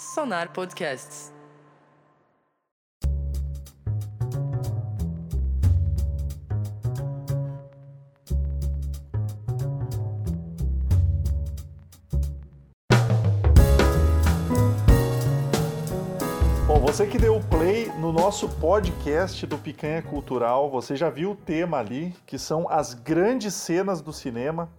[0.00, 1.30] Sonar Podcasts.
[16.66, 21.36] Bom, você que deu play no nosso podcast do Picanha Cultural, você já viu o
[21.36, 24.70] tema ali, que são as grandes cenas do cinema.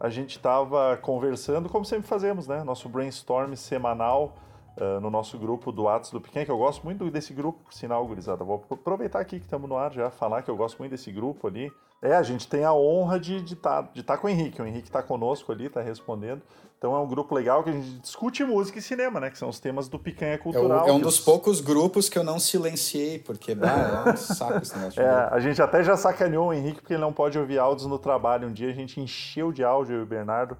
[0.00, 2.64] A gente estava conversando, como sempre fazemos, né?
[2.64, 4.34] Nosso brainstorm semanal
[4.76, 7.72] uh, no nosso grupo do Atos do Picanha, que eu gosto muito desse grupo, por
[7.72, 8.44] sinal, gurizada.
[8.44, 11.46] Vou aproveitar aqui que estamos no ar já, falar que eu gosto muito desse grupo
[11.46, 11.72] ali.
[12.02, 14.60] É, a gente tem a honra de estar de tá, de tá com o Henrique.
[14.60, 16.42] O Henrique está conosco ali, está respondendo.
[16.76, 19.30] Então é um grupo legal que a gente discute música e cinema, né?
[19.30, 20.84] Que são os temas do Picanha Cultural.
[20.84, 21.24] É, é um dos os...
[21.24, 25.00] poucos grupos que eu não silenciei, porque bah, é um saco esse negócio.
[25.00, 28.00] É, a gente até já sacaneou o Henrique porque ele não pode ouvir áudios no
[28.00, 28.48] trabalho.
[28.48, 30.56] Um dia a gente encheu de áudio, eu e o Bernardo.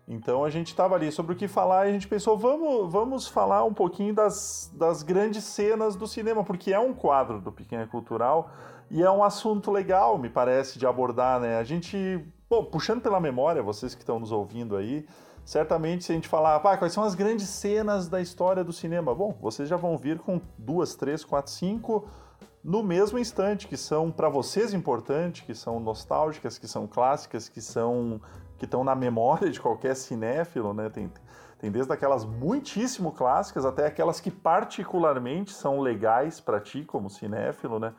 [0.06, 3.26] Então a gente estava ali sobre o que falar e a gente pensou, vamos, vamos
[3.26, 7.86] falar um pouquinho das, das grandes cenas do cinema, porque é um quadro do Pequena
[7.86, 8.50] Cultural
[8.90, 11.56] e é um assunto legal, me parece, de abordar, né?
[11.56, 15.06] A gente, bom, puxando pela memória, vocês que estão nos ouvindo aí,
[15.42, 19.14] certamente se a gente falar, ah, quais são as grandes cenas da história do cinema?
[19.14, 22.06] Bom, vocês já vão vir com duas, três, quatro, cinco
[22.62, 27.60] no mesmo instante, que são para vocês importantes, que são nostálgicas, que são clássicas, que
[27.60, 28.22] são
[28.58, 30.88] que estão na memória de qualquer cinéfilo, né?
[30.88, 31.10] Tem,
[31.58, 37.78] tem desde aquelas muitíssimo clássicas até aquelas que particularmente são legais para ti como cinéfilo,
[37.78, 37.92] né?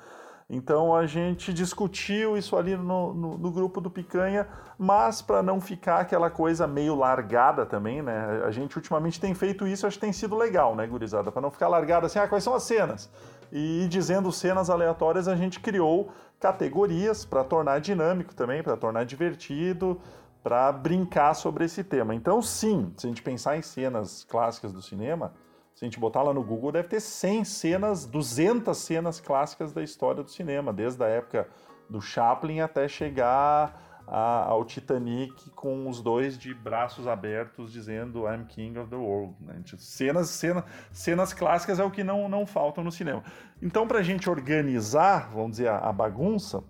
[0.48, 5.60] Então a gente discutiu isso ali no, no, no grupo do Picanha, mas para não
[5.60, 8.44] ficar aquela coisa meio largada também, né?
[8.46, 11.32] A gente ultimamente tem feito isso, acho que tem sido legal, né, gurizada?
[11.32, 13.10] Para não ficar largada assim, ah, quais são as cenas?
[13.52, 20.00] E dizendo cenas aleatórias, a gente criou categorias para tornar dinâmico também, para tornar divertido,
[20.46, 22.14] para brincar sobre esse tema.
[22.14, 25.34] Então, sim, se a gente pensar em cenas clássicas do cinema,
[25.74, 29.82] se a gente botar lá no Google, deve ter 100 cenas, 200 cenas clássicas da
[29.82, 31.50] história do cinema, desde a época
[31.90, 38.46] do Chaplin até chegar a, ao Titanic com os dois de braços abertos dizendo I'm
[38.46, 39.34] King of the World.
[39.40, 39.64] Né?
[39.80, 43.24] Cenas, cena, cenas clássicas é o que não, não faltam no cinema.
[43.64, 46.64] Então, para a gente organizar, vamos dizer, a, a bagunça,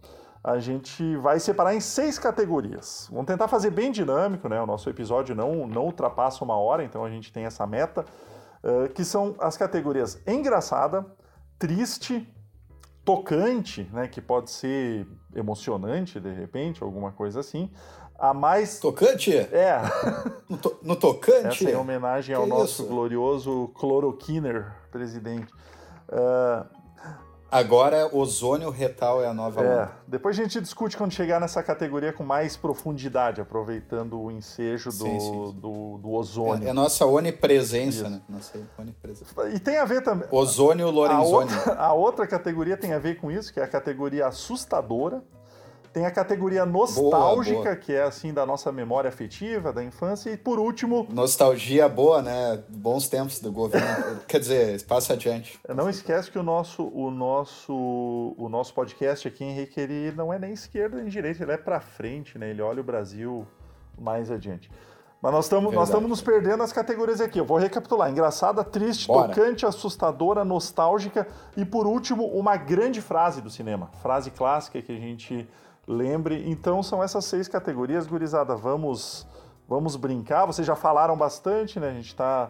[0.46, 3.08] a gente vai separar em seis categorias.
[3.10, 4.62] Vamos tentar fazer bem dinâmico, né?
[4.62, 8.06] O nosso episódio não, não ultrapassa uma hora, então a gente tem essa meta,
[8.64, 11.04] uh, que são as categorias engraçada,
[11.58, 12.32] triste,
[13.04, 14.08] tocante, né?
[14.08, 17.72] Que pode ser emocionante, de repente, alguma coisa assim.
[18.16, 18.80] A mais.
[18.80, 19.36] Tocante?
[19.36, 19.82] É.
[20.48, 20.78] No, to...
[20.84, 21.66] no tocante?
[21.66, 22.86] Essa é homenagem ao que nosso isso?
[22.86, 25.52] glorioso Cloroquiner, presidente.
[26.08, 26.85] Uh,
[27.56, 29.92] Agora, ozônio retal é a nova É, onda.
[30.06, 34.96] depois a gente discute quando chegar nessa categoria com mais profundidade, aproveitando o ensejo do,
[34.98, 35.60] sim, sim, sim.
[35.62, 36.68] do, do ozônio.
[36.68, 38.10] É, é nossa onipresença, Isso.
[38.10, 38.22] né?
[38.28, 39.50] Nossa onipresença.
[39.54, 40.28] E tem a ver também...
[40.30, 41.24] Ozônio Lorenzoni.
[41.24, 45.24] A outra, a outra categoria tem a ver com isso, que é a categoria assustadora,
[45.96, 47.76] tem a categoria nostálgica, boa, boa.
[47.78, 50.30] que é assim da nossa memória afetiva, da infância.
[50.30, 51.08] E por último.
[51.10, 52.62] Nostalgia boa, né?
[52.68, 54.20] Bons tempos do governo.
[54.28, 55.58] Quer dizer, passa adiante.
[55.74, 57.74] Não esquece que o nosso, o nosso,
[58.38, 61.80] o nosso podcast aqui, Henrique, ele não é nem esquerda nem direita, ele é para
[61.80, 62.50] frente, né?
[62.50, 63.48] Ele olha o Brasil
[63.98, 64.70] mais adiante.
[65.22, 67.40] Mas nós estamos nós estamos nos perdendo as categorias aqui.
[67.40, 69.30] Eu vou recapitular: engraçada, triste, Bora.
[69.30, 71.26] tocante, assustadora, nostálgica
[71.56, 75.48] e por último uma grande frase do cinema, frase clássica que a gente
[75.88, 76.44] lembre.
[76.50, 78.56] Então são essas seis categorias, gurizada.
[78.56, 79.26] Vamos,
[79.68, 80.46] vamos brincar.
[80.46, 81.90] Vocês já falaram bastante, né?
[81.90, 82.50] A gente está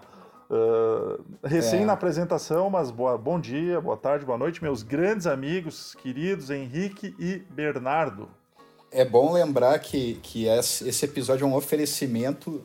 [0.49, 1.85] uh, recém é.
[1.85, 7.15] na apresentação, mas boa, bom dia, boa tarde, boa noite, meus grandes amigos, queridos Henrique
[7.19, 8.29] e Bernardo.
[8.91, 12.63] É bom lembrar que, que esse episódio é um oferecimento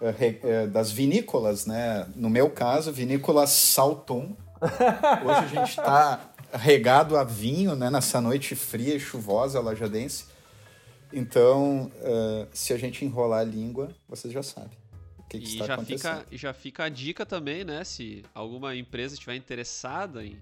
[0.00, 2.06] uh, das vinícolas, né?
[2.14, 4.34] No meu caso, vinícola Salton.
[4.62, 10.26] Hoje a gente está regado a vinho, né, nessa noite fria e chuvosa lajadense.
[11.12, 14.70] Então, uh, se a gente enrolar a língua, vocês já sabem.
[15.18, 16.18] O que, que está já acontecendo.
[16.18, 17.84] fica, já fica a dica também, né?
[17.84, 20.38] Se alguma empresa estiver interessada em,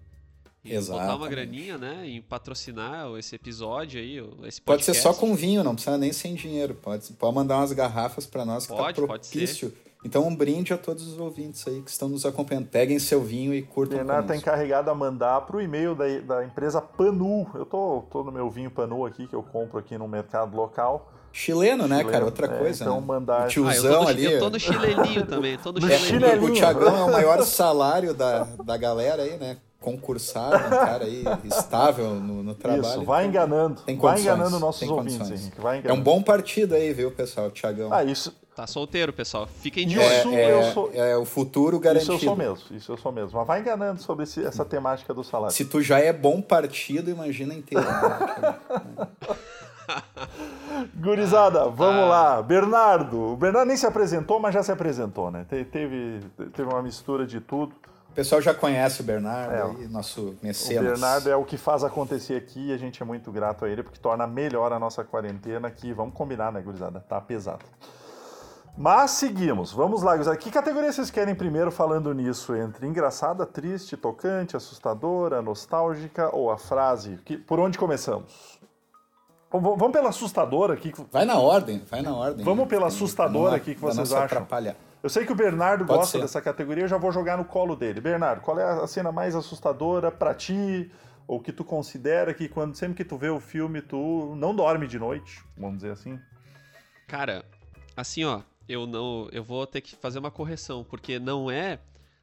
[0.65, 2.09] em botar uma graninha, né?
[2.09, 4.63] Em patrocinar esse episódio aí, esse podcast.
[4.63, 6.75] Pode ser só com vinho, não precisa nem sem dinheiro.
[6.75, 9.71] Pode, pode mandar umas garrafas para nós que tá pode, tá propício.
[9.71, 12.69] Pode ser Então, um brinde a todos os ouvintes aí que estão nos acompanhando.
[12.69, 16.45] Peguem seu vinho e curtam Bernardo está encarregado a mandar para o e-mail da, da
[16.45, 17.47] empresa Panu.
[17.55, 21.13] Eu tô, tô no meu vinho Panu aqui, que eu compro aqui no mercado local.
[21.33, 22.25] Chileno, né, Chileno, cara?
[22.25, 22.85] Outra é, coisa.
[22.85, 23.07] Então, né?
[23.07, 23.47] mandar.
[23.47, 24.25] O tiozão ah, ali.
[24.25, 25.59] Eu tô no chileninho também.
[25.59, 26.45] Tô no chileninho.
[26.45, 29.59] O Thiagão é o maior salário da, da galera aí, né?
[29.81, 32.85] Concursado, um cara aí estável no, no trabalho.
[32.85, 33.81] Isso, vai enganando.
[33.81, 35.59] Tem vai enganando nossos ouvintes, Henrique.
[35.59, 35.99] Vai enganando.
[35.99, 37.51] É um bom partido aí, viu, pessoal?
[37.51, 37.91] Thiagão.
[37.91, 38.35] Ah, isso.
[38.61, 39.47] Tá solteiro, pessoal.
[39.47, 40.35] Fiquem de olho.
[40.35, 40.91] É, é, sou...
[40.93, 42.13] é, o futuro garantido.
[42.13, 43.39] Isso eu sou mesmo, isso eu sou mesmo.
[43.39, 45.57] Mas vai enganando sobre esse, essa temática do salário.
[45.57, 47.83] Se tu já é bom partido, imagina inteiro.
[47.83, 48.59] Né?
[50.95, 52.09] Gurizada, vamos ah.
[52.09, 52.43] lá.
[52.43, 53.33] Bernardo.
[53.33, 55.47] O Bernardo nem se apresentou, mas já se apresentou, né?
[55.49, 56.21] Te, teve,
[56.53, 57.75] teve uma mistura de tudo.
[58.11, 60.83] O pessoal já conhece o Bernardo, é, aí, nosso mecenas.
[60.83, 63.71] O Bernardo é o que faz acontecer aqui e a gente é muito grato a
[63.71, 65.95] ele, porque torna melhor a nossa quarentena aqui.
[65.95, 67.01] Vamos combinar, né, gurizada?
[67.01, 67.65] Tá pesado.
[68.77, 69.73] Mas seguimos.
[69.73, 70.37] Vamos lá, gurizada.
[70.37, 72.55] Que categoria vocês querem primeiro falando nisso?
[72.55, 77.19] Entre engraçada, triste, tocante, assustadora, nostálgica ou a frase?
[77.25, 78.59] Que, por onde começamos?
[79.51, 80.93] Vamos pela assustadora aqui.
[81.11, 82.45] Vai na ordem, vai na ordem.
[82.45, 84.47] Vamos pela assustadora aqui que vocês acham.
[85.03, 86.23] Eu sei que o Bernardo Pode gosta ser.
[86.23, 88.01] dessa categoria, eu já vou jogar no colo dele.
[88.01, 90.91] Bernardo, qual é a cena mais assustadora para ti?
[91.27, 94.87] Ou que tu considera que quando sempre que tu vê o filme, tu não dorme
[94.87, 96.19] de noite, vamos dizer assim?
[97.09, 97.45] Cara,
[97.97, 101.81] assim, ó, eu não, eu vou ter que fazer uma correção, porque não é,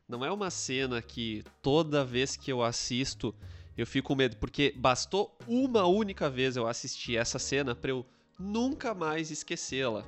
[0.07, 3.34] não é uma cena que toda vez que eu assisto
[3.78, 8.04] eu fico com medo, porque bastou uma única vez eu assistir essa cena para eu
[8.39, 10.04] nunca mais esquecê-la.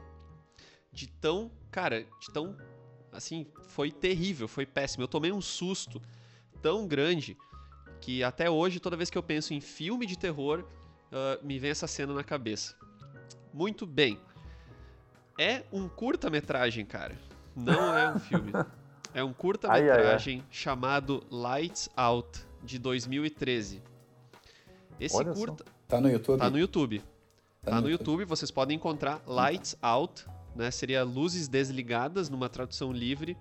[0.92, 2.58] De tão, cara, de tão
[3.12, 5.04] assim, foi terrível, foi péssimo.
[5.04, 6.02] Eu tomei um susto
[6.62, 7.38] tão grande
[8.02, 10.66] que até hoje, toda vez que eu penso em filme de terror,
[11.12, 12.76] uh, me vem essa cena na cabeça.
[13.54, 14.20] Muito bem.
[15.40, 17.18] É um curta-metragem, cara.
[17.56, 18.52] Não é um filme.
[19.12, 23.82] É um curta-metragem chamado Lights Out de 2013.
[25.00, 25.66] Esse Olha curta.
[25.66, 25.72] Só.
[25.88, 26.38] Tá no YouTube?
[26.38, 27.00] Tá no YouTube.
[27.00, 27.06] Tá,
[27.72, 28.20] tá no, no YouTube.
[28.20, 30.70] YouTube, vocês podem encontrar Lights Out, né?
[30.70, 33.36] Seria Luzes Desligadas, numa tradução livre,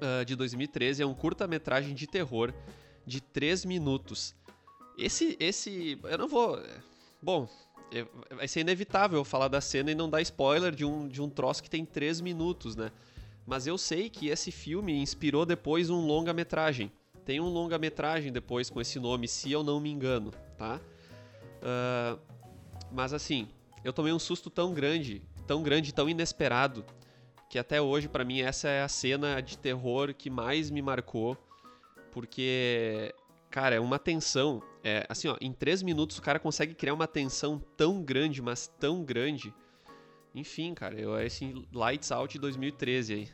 [0.00, 1.02] uh, de 2013.
[1.02, 2.50] É um curta-metragem de terror
[3.04, 4.34] de 3 minutos.
[4.96, 6.00] Esse, esse.
[6.02, 6.58] Eu não vou.
[7.20, 7.71] Bom, é,
[8.30, 11.62] vai ser inevitável falar da cena e não dar spoiler de um, de um troço
[11.62, 12.90] que tem 3 minutos, né?
[13.46, 16.92] Mas eu sei que esse filme inspirou depois um longa-metragem.
[17.24, 20.80] Tem um longa-metragem depois com esse nome, se eu não me engano, tá?
[21.62, 22.18] Uh,
[22.90, 23.48] mas assim,
[23.84, 26.84] eu tomei um susto tão grande, tão grande, tão inesperado,
[27.48, 31.36] que até hoje para mim essa é a cena de terror que mais me marcou,
[32.10, 33.14] porque,
[33.52, 34.62] cara, é uma tensão.
[34.82, 38.66] É, assim, ó, em três minutos o cara consegue criar uma tensão tão grande, mas
[38.80, 39.54] tão grande.
[40.34, 43.28] Enfim, cara, eu esse Lights Out de 2013 aí.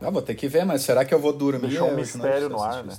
[0.00, 1.68] Ah, vou ter que ver, mas será que eu vou dormir?
[1.68, 2.94] Deixou um mistério no ar, né?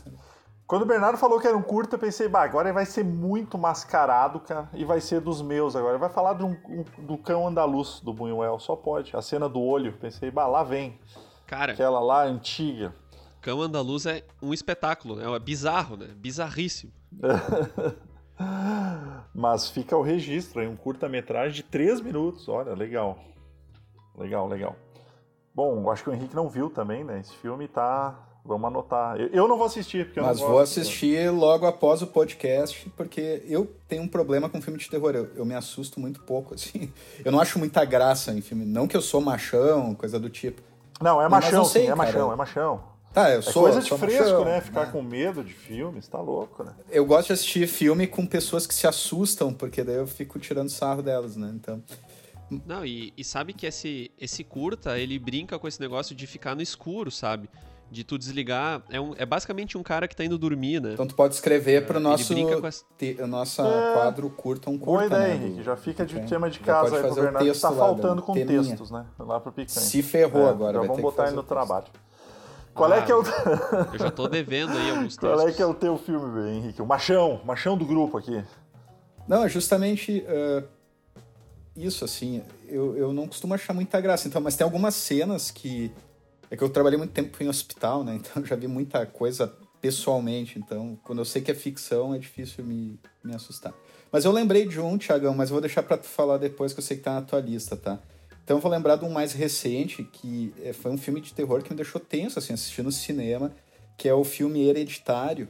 [0.68, 3.04] Quando o Bernardo falou que era um curto, eu pensei, bah, agora ele vai ser
[3.04, 5.94] muito mascarado, cara, e vai ser dos meus agora.
[5.94, 6.56] Ele vai falar do,
[7.00, 9.16] do cão andaluz do Buñuel, só pode.
[9.16, 11.00] A cena do olho, pensei, bah, lá vem.
[11.46, 11.74] Cara.
[11.74, 12.96] Aquela lá antiga.
[13.42, 15.26] Cão andaluz é um espetáculo, né?
[15.36, 16.08] É bizarro, né?
[16.16, 16.92] Bizarríssimo.
[19.34, 22.48] Mas fica o registro aí, um curta-metragem de 3 minutos.
[22.48, 23.20] Olha, legal.
[24.18, 24.76] Legal, legal.
[25.54, 27.20] Bom, acho que o Henrique não viu também, né?
[27.20, 28.28] Esse filme tá.
[28.44, 29.18] Vamos anotar.
[29.20, 33.44] Eu não vou assistir, porque eu Mas não vou assistir logo após o podcast, porque
[33.48, 35.12] eu tenho um problema com filme de terror.
[35.14, 36.92] Eu, eu, me assusto muito pouco, assim.
[37.24, 38.66] Eu não acho muita graça em filme.
[38.66, 40.62] Não que eu sou machão, coisa do tipo.
[41.00, 42.91] Não, é machão, sei, sim, é machão, é machão.
[43.14, 43.64] Tá, eu é sou.
[43.64, 44.62] Coisa de sou fresco, né?
[44.62, 44.92] Ficar né?
[44.92, 46.74] com medo de filmes, tá louco, né?
[46.90, 50.70] Eu gosto de assistir filme com pessoas que se assustam, porque daí eu fico tirando
[50.70, 51.52] sarro delas, né?
[51.54, 51.84] Então.
[52.66, 56.56] Não, e, e sabe que esse, esse curta, ele brinca com esse negócio de ficar
[56.56, 57.50] no escuro, sabe?
[57.92, 58.82] de tu desligar.
[58.90, 60.94] É, um, é basicamente um cara que tá indo dormir, né?
[60.94, 62.86] Então tu pode escrever pro nosso essa...
[62.98, 63.94] te, nossa é...
[63.94, 65.46] quadro curta um curta, Boa ideia, né?
[65.46, 65.64] Henrique.
[65.64, 68.64] Já fica de tema de casa aí pro Bernardo, que tá faltando com teminha.
[68.64, 69.06] textos, né?
[69.20, 69.86] Lá pro Picanha.
[69.86, 71.88] Se ferrou é, agora, Já vamos botar ele no trabalho.
[72.74, 73.24] Qual ah, é que é o...
[73.94, 75.30] eu já tô devendo aí alguns textos.
[75.30, 76.82] Qual é que é o teu filme, Henrique?
[76.82, 78.44] O machão, o machão do grupo aqui.
[79.28, 80.26] Não, é justamente...
[80.28, 80.82] Uh
[81.76, 84.28] isso, assim, eu, eu não costumo achar muita graça.
[84.28, 85.92] Então, mas tem algumas cenas que.
[86.50, 88.16] É que eu trabalhei muito tempo em hospital, né?
[88.22, 90.60] Então já vi muita coisa pessoalmente.
[90.60, 93.74] Então, quando eu sei que é ficção, é difícil me, me assustar.
[94.12, 96.80] Mas eu lembrei de um, Tiagão, mas eu vou deixar para tu falar depois, que
[96.80, 97.98] eu sei que tá na tua lista, tá?
[98.44, 101.70] Então vou lembrar de um mais recente, que é, foi um filme de terror que
[101.70, 103.54] me deixou tenso, assim, assistindo no cinema,
[103.98, 105.48] que é o filme Hereditário,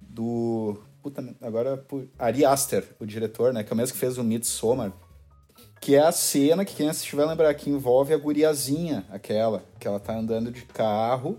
[0.00, 0.82] do...
[1.02, 1.84] Puta, agora...
[2.18, 3.62] Ari Aster, o diretor, né?
[3.62, 4.92] Que é o mesmo que fez o Midsommar
[5.80, 9.86] Que é a cena que quem assistir vai lembrar que envolve a guriazinha, aquela, que
[9.86, 11.38] ela tá andando de carro,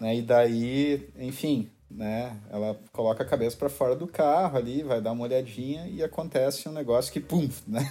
[0.00, 0.16] né?
[0.16, 2.36] E daí, enfim, né?
[2.50, 6.68] Ela coloca a cabeça para fora do carro ali, vai dar uma olhadinha e acontece
[6.68, 7.90] um negócio que, pum, né?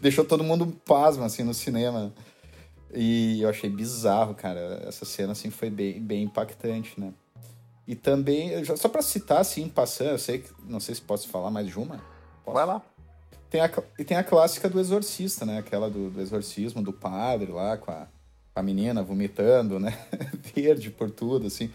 [0.00, 2.12] Deixou todo mundo pasmo, assim, no cinema.
[2.92, 4.82] E eu achei bizarro, cara.
[4.86, 7.12] Essa cena, assim, foi bem, bem impactante, né?
[7.86, 11.50] E também, só para citar, assim, passando, eu sei que, não sei se posso falar
[11.50, 12.02] mais de uma.
[12.44, 12.54] Posso?
[12.54, 12.82] Vai lá.
[13.48, 15.58] Tem a, e tem a clássica do exorcista, né?
[15.58, 18.08] Aquela do, do exorcismo do padre lá, com a,
[18.52, 19.96] com a menina vomitando, né?
[20.52, 21.70] Verde por tudo, assim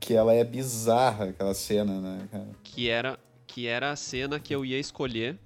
[0.00, 2.48] que ela é bizarra, aquela cena, né, cara?
[2.62, 5.38] Que era, que era a cena que eu ia escolher.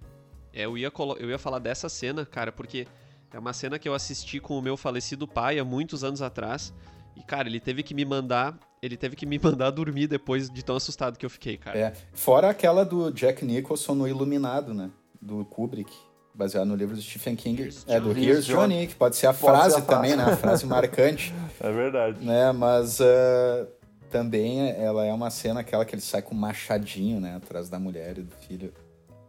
[0.52, 2.86] É, eu, ia eu ia falar dessa cena, cara, porque
[3.32, 6.72] é uma cena que eu assisti com o meu falecido pai há muitos anos atrás.
[7.16, 8.58] E, cara, ele teve que me mandar.
[8.80, 11.78] Ele teve que me mandar dormir depois de tão assustado que eu fiquei, cara.
[11.78, 11.92] É.
[12.12, 14.90] Fora aquela do Jack Nicholson no Iluminado, né?
[15.20, 15.92] Do Kubrick.
[16.34, 17.60] Baseado no livro do Stephen King.
[17.60, 20.26] Here's é, do Here's Johnny, que pode ser a pode frase ser a também, frase.
[20.28, 20.32] né?
[20.32, 21.34] A frase marcante.
[21.60, 22.24] É verdade.
[22.24, 22.52] Né?
[22.52, 23.00] Mas.
[23.00, 23.77] Uh
[24.10, 27.78] também ela é uma cena aquela que ele sai com um machadinho, né, atrás da
[27.78, 28.72] mulher e do filho.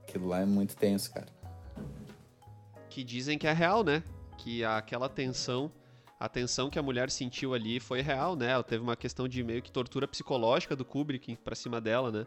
[0.04, 1.28] Aquilo lá é muito tenso, cara.
[2.90, 4.04] Que dizem que é real, né?
[4.38, 5.72] Que aquela tensão,
[6.20, 8.52] a tensão que a mulher sentiu ali foi real, né?
[8.52, 12.26] Ela teve uma questão de meio que tortura psicológica do Kubrick pra cima dela, né?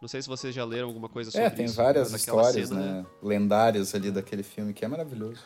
[0.00, 1.54] Não sei se vocês já leram alguma coisa é, sobre isso.
[1.54, 2.92] É, tem isso, várias histórias, cena, né?
[3.00, 3.06] né?
[3.20, 5.40] Lendárias ali daquele filme, que é maravilhoso.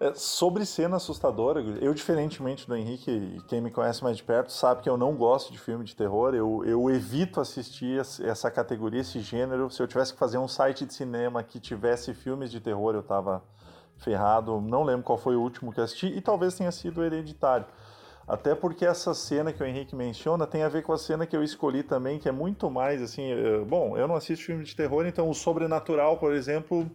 [0.00, 4.80] É, sobre cena assustadora, eu, diferentemente do Henrique, quem me conhece mais de perto, sabe
[4.80, 6.34] que eu não gosto de filme de terror.
[6.36, 9.68] Eu, eu evito assistir essa categoria, esse gênero.
[9.70, 13.02] Se eu tivesse que fazer um site de cinema que tivesse filmes de terror, eu
[13.02, 13.42] tava
[13.96, 14.60] ferrado.
[14.60, 17.66] Não lembro qual foi o último que assisti, e talvez tenha sido Hereditário.
[18.26, 21.34] Até porque essa cena que o Henrique menciona tem a ver com a cena que
[21.34, 23.32] eu escolhi também, que é muito mais assim.
[23.32, 26.88] Eh, bom, eu não assisto filme de terror, então o sobrenatural, por exemplo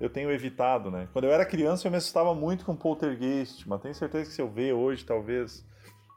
[0.00, 1.08] eu tenho evitado, né?
[1.12, 4.40] Quando eu era criança eu me assustava muito com poltergeist, mas tenho certeza que se
[4.40, 5.64] eu ver hoje, talvez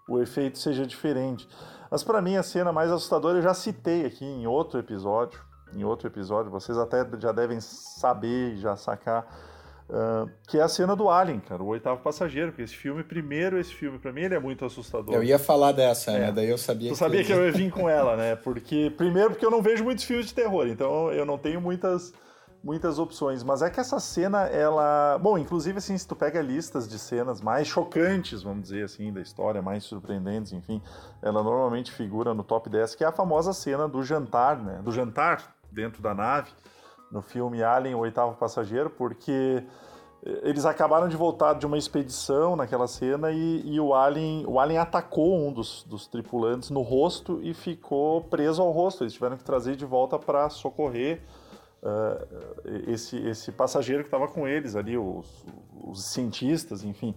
[0.08, 1.48] o efeito seja diferente.
[1.90, 5.40] Mas para mim a cena mais assustadora eu já citei aqui em outro episódio,
[5.74, 9.26] em outro episódio, vocês até já devem saber, já sacar,
[9.90, 13.58] uh, que é a cena do Alien, cara, o oitavo passageiro, porque esse filme, primeiro
[13.58, 15.16] esse filme, para mim ele é muito assustador.
[15.16, 16.20] Eu ia falar dessa, é.
[16.20, 16.32] né?
[16.32, 17.00] Daí eu sabia tu que...
[17.00, 18.36] sabia que eu ia vir com ela, né?
[18.36, 22.14] Porque, primeiro porque eu não vejo muitos filmes de terror, então eu não tenho muitas
[22.64, 25.18] muitas opções, mas é que essa cena, ela.
[25.20, 29.22] Bom, inclusive, assim, se tu pega listas de cenas mais chocantes, vamos dizer assim, da
[29.22, 30.82] história, mais surpreendentes, enfim,
[31.22, 34.82] ela normalmente figura no top 10, que é a famosa cena do jantar, né?
[34.84, 36.52] Do jantar dentro da nave,
[37.12, 39.64] no filme Alien, o oitavo passageiro, porque
[40.44, 44.78] eles acabaram de voltar de uma expedição naquela cena e, e, o, alien, o alien
[44.78, 49.04] atacou um dos, dos, tripulantes no rosto e ficou preso ao rosto.
[49.04, 51.24] Eles tiveram que trazer de volta para socorrer
[51.82, 55.46] uh, esse, esse passageiro que estava com eles ali, os,
[55.84, 57.16] os cientistas, enfim.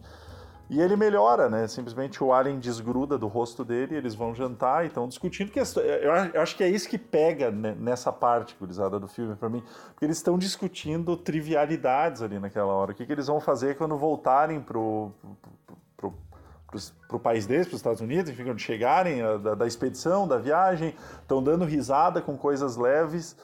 [0.70, 1.68] E ele melhora, né?
[1.68, 5.50] Simplesmente o alien desgruda do rosto dele, eles vão jantar e estão discutindo.
[5.50, 9.62] Que eu acho que é isso que pega nessa parte, gurizada, do filme para mim.
[9.88, 12.92] Porque eles estão discutindo trivialidades ali naquela hora.
[12.92, 15.12] O que, que eles vão fazer quando voltarem pro,
[15.98, 16.14] pro,
[16.66, 20.38] pro, pro país deles, para os Estados Unidos, enfim, quando chegarem da, da expedição, da
[20.38, 23.36] viagem, estão dando risada com coisas leves.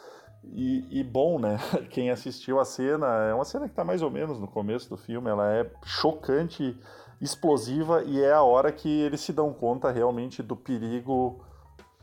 [0.45, 1.59] E, e, bom, né?
[1.91, 4.97] Quem assistiu a cena, é uma cena que está mais ou menos no começo do
[4.97, 6.77] filme, ela é chocante,
[7.21, 11.45] explosiva e é a hora que eles se dão conta realmente do perigo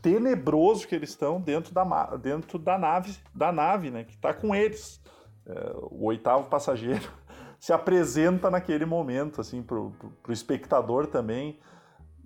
[0.00, 1.84] tenebroso que eles estão dentro da,
[2.16, 4.04] dentro da nave, da nave, né?
[4.04, 5.00] Que está com eles.
[5.46, 7.10] É, o oitavo passageiro
[7.58, 9.92] se apresenta naquele momento, assim, para o
[10.30, 11.58] espectador também.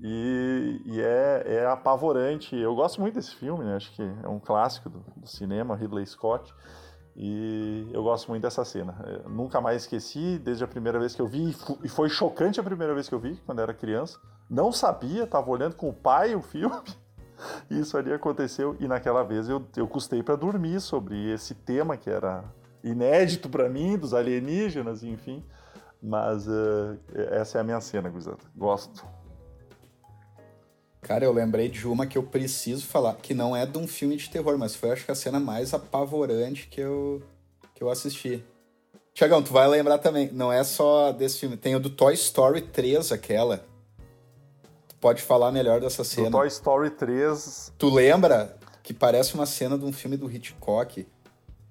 [0.03, 2.57] E, e é, é, apavorante.
[2.57, 3.77] Eu gosto muito desse filme, né?
[3.77, 6.53] Acho que é um clássico do, do cinema, Ridley Scott.
[7.15, 8.97] E eu gosto muito dessa cena.
[9.07, 11.55] Eu nunca mais esqueci, desde a primeira vez que eu vi,
[11.85, 14.19] e foi chocante a primeira vez que eu vi, quando era criança.
[14.51, 16.77] Não sabia, estava olhando com o pai o filme.
[17.71, 22.09] Isso ali aconteceu, e naquela vez eu, eu custei para dormir sobre esse tema que
[22.09, 22.45] era
[22.83, 25.45] inédito para mim, dos alienígenas, enfim.
[26.03, 26.99] Mas uh,
[27.31, 28.45] essa é a minha cena, Guzeta.
[28.57, 29.07] Gosto.
[31.13, 34.17] Cara, eu lembrei de uma que eu preciso falar, que não é de um filme
[34.17, 37.21] de terror, mas foi acho que a cena mais apavorante que eu,
[37.75, 38.43] que eu assisti.
[39.13, 42.63] Tiagão, tu vai lembrar também, não é só desse filme, tem o do Toy Story
[42.63, 43.63] 3, aquela.
[44.89, 46.31] Tu pode falar melhor dessa cena.
[46.31, 47.75] Do Toy Story 3.
[47.77, 51.07] Tu lembra que parece uma cena de um filme do Hitchcock?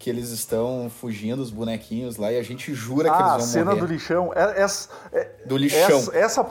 [0.02, 3.38] que eles estão fugindo, os bonequinhos lá, e a gente jura ah, que eles vão
[3.38, 3.44] morrer.
[3.44, 4.34] Ah, a cena do lixão.
[4.34, 5.98] É, é, do lixão.
[6.00, 6.44] Essa, essa,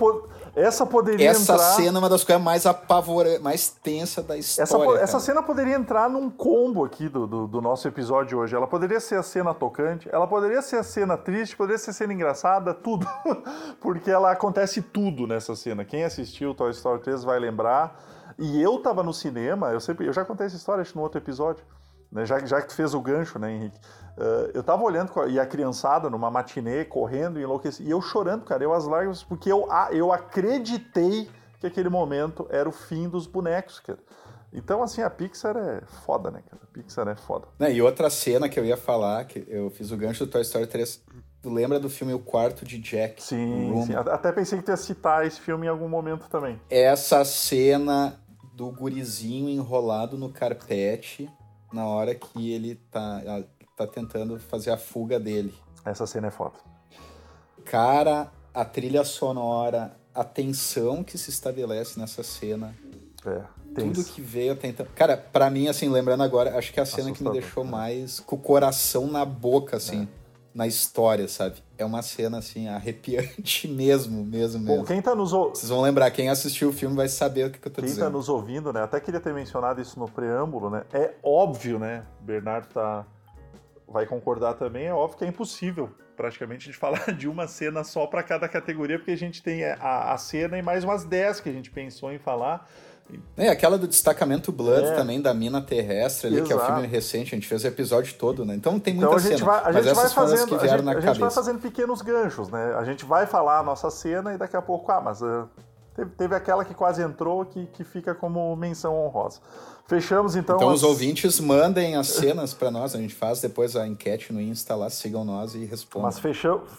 [0.55, 1.75] essa poderia essa entrar...
[1.75, 4.95] cena é uma das coisas mais apavorantes, mais tensa da história.
[4.95, 8.55] Essa, essa, cena poderia entrar num combo aqui do, do, do, nosso episódio hoje.
[8.55, 11.95] Ela poderia ser a cena tocante, ela poderia ser a cena triste, poderia ser a
[11.95, 13.07] cena engraçada, tudo.
[13.81, 15.85] Porque ela acontece tudo nessa cena.
[15.85, 18.01] Quem assistiu Toy Story 3 vai lembrar.
[18.39, 21.19] E eu tava no cinema, eu sempre, eu já contei essa história acho, no outro
[21.19, 21.63] episódio,
[22.11, 22.27] né?
[22.27, 23.79] já, já que tu fez o gancho, né, Henrique?
[24.19, 27.89] Uh, eu tava olhando e a criançada numa matinê correndo e enlouquecendo.
[27.89, 32.69] E eu chorando, cara, eu as lágrimas, porque eu, eu acreditei que aquele momento era
[32.69, 33.99] o fim dos bonecos, cara.
[34.53, 36.61] Então, assim, a Pixar é foda, né, cara?
[36.63, 37.47] A Pixar é foda.
[37.71, 40.67] e outra cena que eu ia falar, que eu fiz o gancho do Toy Story
[40.67, 41.05] 3.
[41.41, 43.23] Tu lembra do filme O Quarto de Jack?
[43.23, 43.95] Sim, sim.
[43.95, 46.61] Até pensei que tu ia citar esse filme em algum momento também.
[46.69, 48.21] Essa cena
[48.55, 51.31] do gurizinho enrolado no carpete
[51.73, 53.23] na hora que ele tá,
[53.77, 55.55] tá tentando fazer a fuga dele.
[55.85, 56.55] Essa cena é foda.
[57.65, 62.75] Cara, a trilha sonora, a tensão que se estabelece nessa cena.
[63.25, 63.43] É,
[63.75, 64.89] tudo que veio tentando.
[64.95, 67.65] Cara, para mim, assim, lembrando agora, acho que é a cena Assustador, que me deixou
[67.65, 70.03] mais com o coração na boca, assim.
[70.03, 70.20] É
[70.55, 71.63] na história, sabe?
[71.79, 74.79] É uma cena, assim, arrepiante mesmo, mesmo, mesmo.
[74.79, 75.57] Bom, quem tá nos ouvindo...
[75.57, 77.89] Vocês vão lembrar, quem assistiu o filme vai saber o que, que eu tô quem
[77.89, 78.05] dizendo.
[78.05, 78.83] Quem tá nos ouvindo, né?
[78.83, 80.85] Até queria ter mencionado isso no preâmbulo, né?
[80.93, 82.05] É óbvio, né?
[82.21, 83.07] Bernardo tá...
[83.89, 88.07] vai concordar também, é óbvio que é impossível praticamente de falar de uma cena só
[88.07, 91.49] para cada categoria, porque a gente tem a, a cena e mais umas 10 que
[91.49, 92.69] a gente pensou em falar.
[93.37, 94.95] É, aquela do destacamento Blood é.
[94.95, 98.15] também, da mina terrestre ali, que é o filme recente, a gente fez o episódio
[98.15, 98.55] todo, né?
[98.55, 100.57] Então tem muita então, a gente cena, vai, a mas gente essas vai fazendo, que
[100.59, 101.13] vieram a gente, na a cabeça.
[101.15, 102.75] gente vai fazendo pequenos ganchos, né?
[102.79, 105.49] A gente vai falar a nossa cena e daqui a pouco, ah, mas uh,
[105.95, 109.41] teve, teve, aquela que quase entrou que, que fica como menção honrosa.
[109.87, 110.57] Fechamos então.
[110.57, 110.77] Então as...
[110.77, 114.75] os ouvintes mandem as cenas para nós, a gente faz depois a enquete no Insta
[114.75, 116.07] lá, sigam nós e respondam.
[116.07, 116.71] Mas fechamos.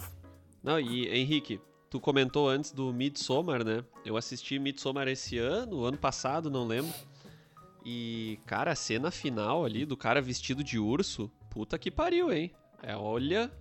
[0.63, 1.59] Não, e Henrique,
[1.91, 3.83] tu comentou antes do Midsommar, né?
[4.05, 6.93] Eu assisti Midsommar esse ano, ano passado, não lembro.
[7.85, 12.49] E, cara, a cena final ali do cara vestido de urso, puta que pariu, hein?
[12.81, 13.51] É, olha.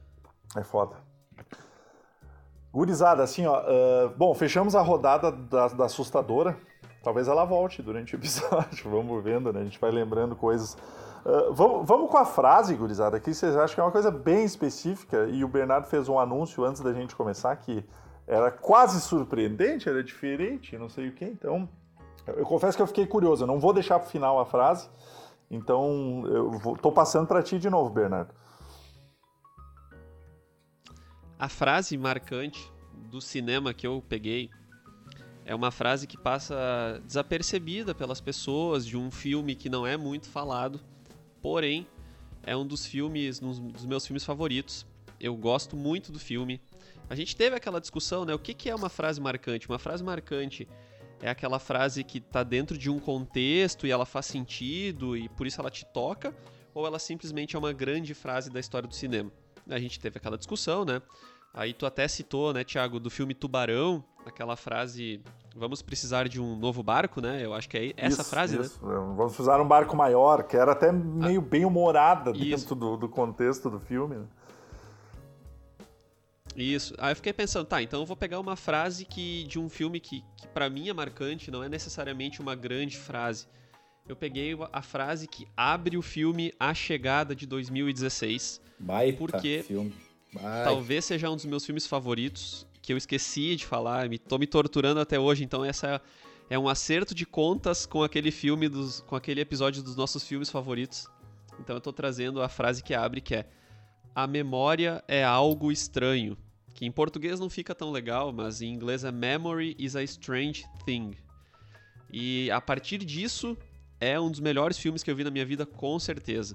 [0.57, 0.97] É foda.
[2.73, 3.63] Gurizada, assim, ó.
[3.63, 6.57] Uh, bom, fechamos a rodada da, da, assustadora.
[7.03, 8.85] Talvez ela volte durante o episódio.
[8.89, 9.63] vamos vendo, né?
[9.63, 10.75] A gente vai lembrando coisas.
[11.25, 14.45] Uh, vamos, vamos com a frase, gurizada, que vocês acham que é uma coisa bem
[14.45, 15.27] específica.
[15.27, 17.85] E o Bernardo fez um anúncio antes da gente começar que
[18.31, 21.25] era quase surpreendente, era diferente, não sei o que.
[21.25, 21.69] Então,
[22.29, 24.89] eu confesso que eu fiquei curioso, eu não vou deixar para o final a frase,
[25.51, 28.33] então eu estou passando para ti de novo, Bernardo.
[31.37, 32.71] A frase marcante
[33.11, 34.49] do cinema que eu peguei
[35.45, 40.29] é uma frase que passa desapercebida pelas pessoas de um filme que não é muito
[40.29, 40.79] falado,
[41.43, 41.85] porém
[42.45, 44.87] é um dos filmes, um dos meus filmes favoritos.
[45.19, 46.61] Eu gosto muito do filme.
[47.11, 48.33] A gente teve aquela discussão, né?
[48.33, 49.69] O que, que é uma frase marcante?
[49.69, 50.69] Uma frase marcante
[51.21, 55.45] é aquela frase que tá dentro de um contexto e ela faz sentido e por
[55.45, 56.33] isso ela te toca,
[56.73, 59.31] ou ela simplesmente é uma grande frase da história do cinema.
[59.69, 61.03] A gente teve aquela discussão, né?
[61.53, 65.21] Aí tu até citou, né, Thiago, do filme Tubarão, aquela frase
[65.57, 67.45] vamos precisar de um novo barco, né?
[67.45, 68.87] Eu acho que é essa isso, frase, isso.
[68.87, 68.95] né?
[68.95, 72.97] Vamos precisar de um barco maior, que era até meio ah, bem humorada dentro do,
[72.97, 74.17] do, contexto do filme.
[74.17, 74.25] Né?
[76.57, 76.95] Isso.
[76.99, 80.01] Aí eu fiquei pensando, tá, então eu vou pegar uma frase que de um filme
[80.01, 83.47] que, que para mim é marcante, não é necessariamente uma grande frase.
[84.09, 88.61] Eu peguei a frase que abre o filme A Chegada de 2016.
[88.79, 89.95] Baita porque filme.
[90.33, 90.65] Baita.
[90.65, 94.47] talvez seja um dos meus filmes favoritos, que eu esqueci de falar, me tô me
[94.47, 96.01] torturando até hoje, então essa
[96.49, 100.51] é um acerto de contas com aquele filme dos com aquele episódio dos nossos filmes
[100.51, 101.07] favoritos.
[101.61, 103.47] Então eu tô trazendo a frase que abre que é
[104.15, 106.37] a memória é algo estranho.
[106.75, 110.65] Que em português não fica tão legal, mas em inglês é Memory is a Strange
[110.85, 111.13] Thing.
[112.13, 113.57] E a partir disso,
[114.01, 116.55] é um dos melhores filmes que eu vi na minha vida, com certeza.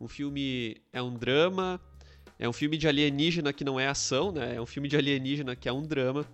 [0.00, 1.80] Um filme é um drama,
[2.38, 4.56] é um filme de alienígena que não é ação, né?
[4.56, 6.24] É um filme de alienígena que é um drama.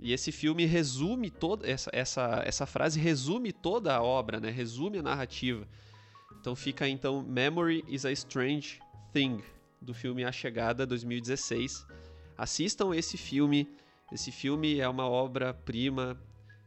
[0.00, 4.50] E esse filme resume toda essa, essa, essa frase resume toda a obra, né?
[4.50, 5.66] Resume a narrativa.
[6.40, 8.80] Então fica então Memory is a Strange
[9.12, 9.42] Thing
[9.80, 11.86] do filme A Chegada 2016.
[12.36, 13.68] Assistam esse filme.
[14.12, 16.16] Esse filme é uma obra-prima.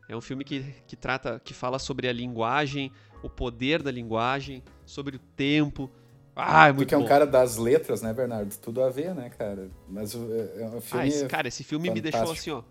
[0.08, 2.92] É um filme que, que trata, que fala sobre a linguagem,
[3.24, 5.90] o poder da linguagem, sobre o tempo.
[6.36, 8.56] Ah, é muito Porque é um cara das letras, né, Bernardo?
[8.58, 9.70] Tudo a ver, né, cara?
[9.88, 11.04] Mas é um filme.
[11.04, 12.18] Ah, esse, cara, esse filme fantástico.
[12.18, 12.64] me deixou assim, ó.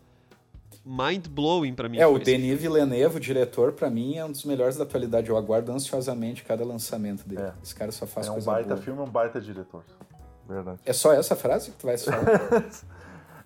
[0.85, 1.99] Mind blowing para mim.
[1.99, 5.29] É, o Denis Villeneuve, o diretor, para mim é um dos melhores da atualidade.
[5.29, 7.43] Eu aguardo ansiosamente cada lançamento dele.
[7.43, 7.53] É.
[7.63, 8.81] Esse cara só faz é um coisa baita boa.
[8.81, 9.85] filme, um baita diretor.
[10.51, 10.79] Verdade.
[10.85, 12.25] É só essa frase que tu vai falar?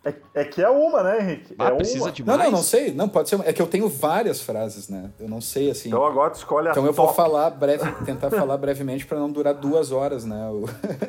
[0.06, 1.54] É, é, que é uma, né, Henrique?
[1.58, 2.12] Ah, é precisa uma.
[2.12, 2.50] de Não, mais?
[2.50, 2.92] não, não sei.
[2.92, 3.40] Não, pode ser.
[3.48, 5.10] É que eu tenho várias frases, né?
[5.18, 5.88] Eu não sei, assim.
[5.88, 7.16] Então agora tu escolhe a Então eu vou top.
[7.16, 10.46] falar breve, tentar falar brevemente para não durar duas horas, né?
[10.50, 10.66] O-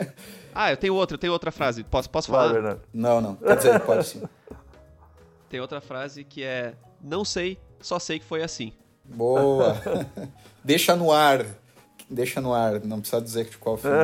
[0.55, 1.84] Ah, eu tenho outra, eu tenho outra frase.
[1.84, 2.77] Posso, posso falar?
[2.93, 3.36] Não, não.
[3.36, 4.23] Quer dizer, pode sim.
[5.49, 8.71] Tem outra frase que é: Não sei, só sei que foi assim.
[9.03, 9.75] Boa.
[10.63, 11.45] Deixa no ar.
[12.10, 12.79] Deixa no ar.
[12.86, 13.97] Não precisa dizer de qual filme.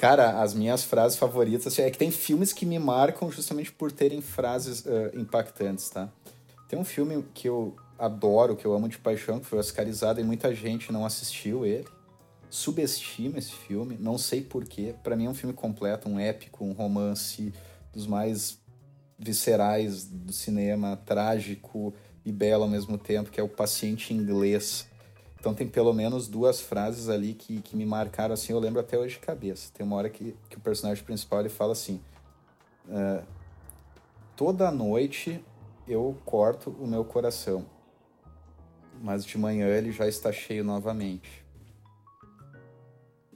[0.00, 4.22] Cara, as minhas frases favoritas é que tem filmes que me marcam justamente por terem
[4.22, 6.08] frases eh, impactantes, tá?
[6.66, 10.24] Tem um filme que eu adoro, que eu amo de paixão, que foi oscarizado e
[10.24, 11.86] muita gente não assistiu ele.
[12.48, 14.94] Subestima esse filme, não sei porquê.
[15.02, 17.52] Pra mim é um filme completo, um épico, um romance
[17.92, 18.58] dos mais
[19.18, 21.92] viscerais do cinema, trágico
[22.24, 24.88] e belo ao mesmo tempo, que é o Paciente Inglês.
[25.40, 28.98] Então tem pelo menos duas frases ali que, que me marcaram assim, eu lembro até
[28.98, 29.72] hoje de cabeça.
[29.72, 31.98] Tem uma hora que, que o personagem principal ele fala assim:
[32.90, 33.24] "Ah,
[34.36, 35.42] toda noite
[35.88, 37.64] eu corto o meu coração,
[39.00, 41.44] mas de manhã ele já está cheio novamente.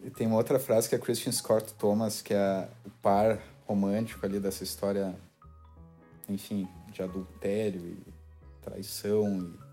[0.02, 4.26] E tem uma outra frase que é Christian Scott Thomas, que é o par romântico
[4.26, 5.16] ali dessa história,
[6.28, 8.12] enfim, de adultério e
[8.60, 9.63] traição e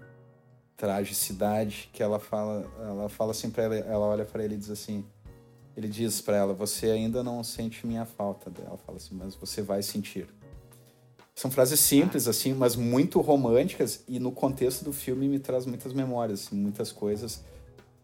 [0.82, 4.72] tragicidade, que ela fala, ela fala assim para ela, ela olha para ele e diz
[4.72, 5.06] assim,
[5.78, 8.52] ele diz para ela, você ainda não sente minha falta.
[8.66, 10.28] Ela fala assim, mas você vai sentir.
[11.36, 15.94] São frases simples, assim, mas muito românticas e no contexto do filme me traz muitas
[15.94, 17.44] memórias, assim, muitas coisas.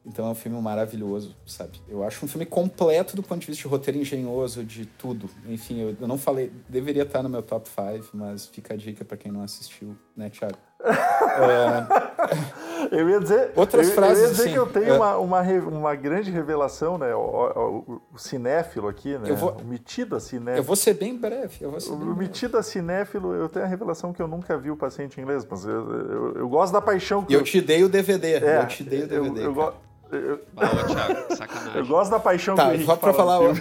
[0.05, 1.81] Então é um filme maravilhoso, sabe?
[1.89, 5.27] Eu acho um filme completo do ponto de vista de roteiro engenhoso, de tudo.
[5.47, 9.03] Enfim, eu, eu não falei, deveria estar no meu top 5, mas fica a dica
[9.03, 10.57] para quem não assistiu, né, Thiago?
[12.91, 14.97] Eu ia dizer, Outras eu, frases, eu ia dizer assim, que eu tenho é.
[14.97, 17.13] uma, uma, uma grande revelação, né?
[17.15, 19.29] O, o- o cinéfilo aqui, né?
[19.29, 20.63] Eu vou- O metida Eu cinéfilo.
[20.63, 22.19] vou ser bem breve, eu vou ser O bem breve.
[22.19, 25.71] metida cinéfilo, eu tenho a revelação que eu nunca vi o paciente inglês, mas eu,
[25.91, 28.83] eu, eu gosto da paixão que E eu te dei o DVD, é, eu te
[28.83, 29.45] dei o eu- DVD.
[29.45, 29.73] eu, go-
[30.11, 31.75] eu- ô, Thiago, sacanagem.
[31.81, 33.53] eu gosto da paixão que o Tá, só pra fala falar ó,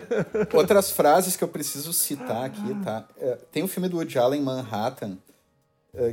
[0.56, 3.04] outras frases que eu preciso citar aqui, tá?
[3.18, 5.18] É, tem o filme do Woody Allen, Manhattan,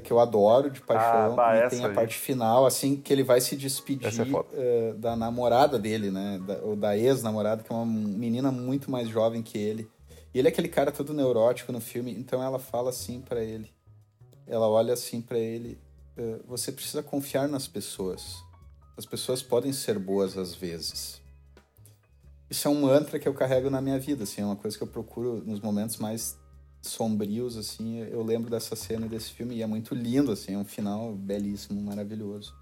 [0.03, 1.33] que eu adoro de paixão.
[1.33, 1.93] Ah, bah, e tem a aí.
[1.93, 6.41] parte final, assim, que ele vai se despedir é é, da namorada dele, né?
[6.45, 9.89] Da, ou da ex-namorada, que é uma menina muito mais jovem que ele.
[10.33, 13.71] E ele é aquele cara todo neurótico no filme, então ela fala assim pra ele.
[14.47, 15.79] Ela olha assim pra ele:
[16.17, 18.43] é, Você precisa confiar nas pessoas.
[18.97, 21.21] As pessoas podem ser boas às vezes.
[22.49, 24.81] Isso é um mantra que eu carrego na minha vida, assim, é uma coisa que
[24.81, 26.37] eu procuro nos momentos mais
[26.87, 30.57] sombrios, assim, eu lembro dessa cena e desse filme e é muito lindo, assim, é
[30.57, 32.53] um final belíssimo, maravilhoso.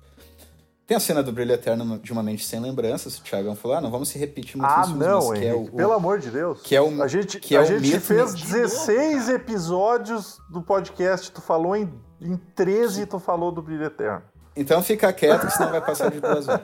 [0.88, 3.82] Tem a cena do Brilho Eterno de Uma Mente Sem Lembranças, o Thiagão falou, ah,
[3.82, 6.20] não vamos se repetir muito Ah, filmes, não, mas que é o, Henrique, pelo amor
[6.20, 6.62] de Deus.
[6.62, 10.62] que é o- a gente, que é a o gente fez de 16 episódios do
[10.62, 14.22] podcast, tu falou em, em 13 tu falou do Brilho Eterno.
[14.56, 16.64] Então fica quieto, que senão vai passar de duas horas.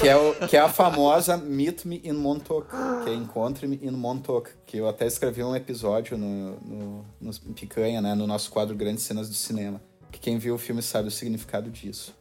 [0.00, 2.68] Que é, o, que é a famosa Meet Me in Montauk,
[3.04, 8.00] que é Encontre-me in Montauk, que eu até escrevi um episódio no, no, no Picanha,
[8.00, 11.10] né, no nosso quadro Grandes Cenas do Cinema, que quem viu o filme sabe o
[11.10, 12.14] significado disso.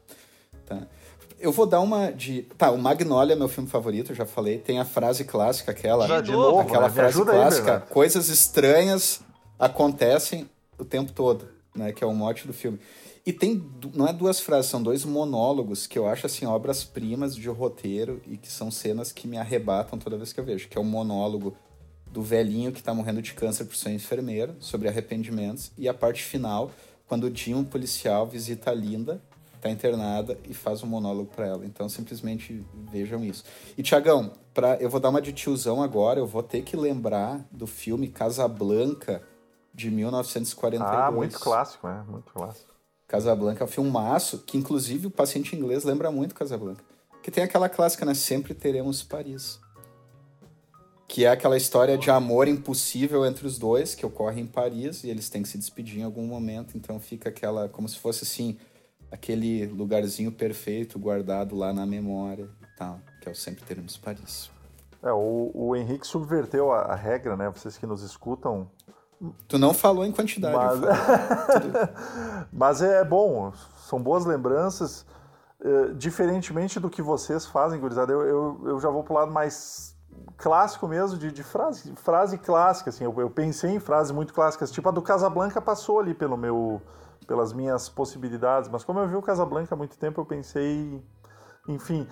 [0.66, 0.82] Tá?
[1.40, 2.42] Eu vou dar uma de...
[2.58, 4.58] Tá, o Magnolia é meu filme favorito, eu já falei.
[4.58, 6.06] Tem a frase clássica, aquela...
[6.06, 6.94] Já de novo, aquela né?
[6.94, 7.90] Frase aí, clássica, Bernardo.
[7.90, 9.22] coisas estranhas
[9.58, 11.94] acontecem o tempo todo, né?
[11.94, 12.78] Que é o mote do filme.
[13.26, 17.48] E tem, não é duas frases, são dois monólogos que eu acho, assim, obras-primas de
[17.50, 20.68] roteiro e que são cenas que me arrebatam toda vez que eu vejo.
[20.68, 21.56] Que é o monólogo
[22.12, 25.72] do velhinho que tá morrendo de câncer por ser enfermeiro, sobre arrependimentos.
[25.78, 26.72] E a parte final,
[27.08, 29.22] quando o Jim, um policial, visita a Linda,
[29.62, 31.66] tá internada e faz um monólogo para ela.
[31.66, 33.44] Então, simplesmente vejam isso.
[33.78, 37.46] E, Tiagão, pra, eu vou dar uma de tiozão agora, eu vou ter que lembrar
[37.52, 39.22] do filme Casablanca,
[39.74, 41.00] de 1942.
[41.00, 42.04] Ah, muito clássico, né?
[42.08, 42.69] Muito clássico.
[43.10, 46.84] Casablanca é um filmaço, que inclusive o paciente inglês lembra muito Casablanca.
[47.24, 48.14] Que tem aquela clássica, né?
[48.14, 49.60] Sempre teremos Paris.
[51.08, 55.10] Que é aquela história de amor impossível entre os dois, que ocorre em Paris, e
[55.10, 58.60] eles têm que se despedir em algum momento, então fica aquela, como se fosse assim,
[59.12, 64.52] aquele lugarzinho perfeito guardado lá na memória e tal, que é o Sempre Teremos Paris.
[65.02, 67.50] É, o, o Henrique subverteu a, a regra, né?
[67.50, 68.70] Vocês que nos escutam.
[69.48, 70.56] Tu não falou em quantidade.
[70.56, 70.80] Mas,
[72.52, 75.06] mas é bom, são boas lembranças.
[75.62, 79.94] Eh, diferentemente do que vocês fazem, gurizada, eu, eu, eu já vou pro lado mais
[80.38, 84.72] clássico mesmo, de, de frase, frase clássica, assim, eu, eu pensei em frases muito clássicas,
[84.72, 86.82] tipo a do Casablanca passou ali pelo meu,
[87.28, 91.04] pelas minhas possibilidades, mas como eu vi o Casablanca há muito tempo, eu pensei,
[91.68, 92.08] enfim,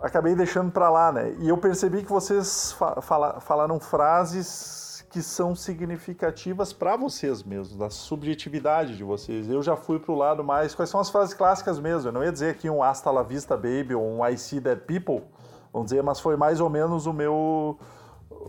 [0.00, 1.34] acabei deixando pra lá, né?
[1.38, 4.81] E eu percebi que vocês fa fala- falaram frases
[5.12, 9.46] que são significativas para vocês mesmos, da subjetividade de vocês.
[9.46, 10.74] Eu já fui pro lado mais.
[10.74, 12.08] Quais são as frases clássicas mesmo?
[12.08, 14.78] Eu não ia dizer aqui um Hasta la vista, baby, ou um I see dead
[14.80, 15.22] people,
[15.70, 17.78] vamos dizer, mas foi mais ou menos o meu.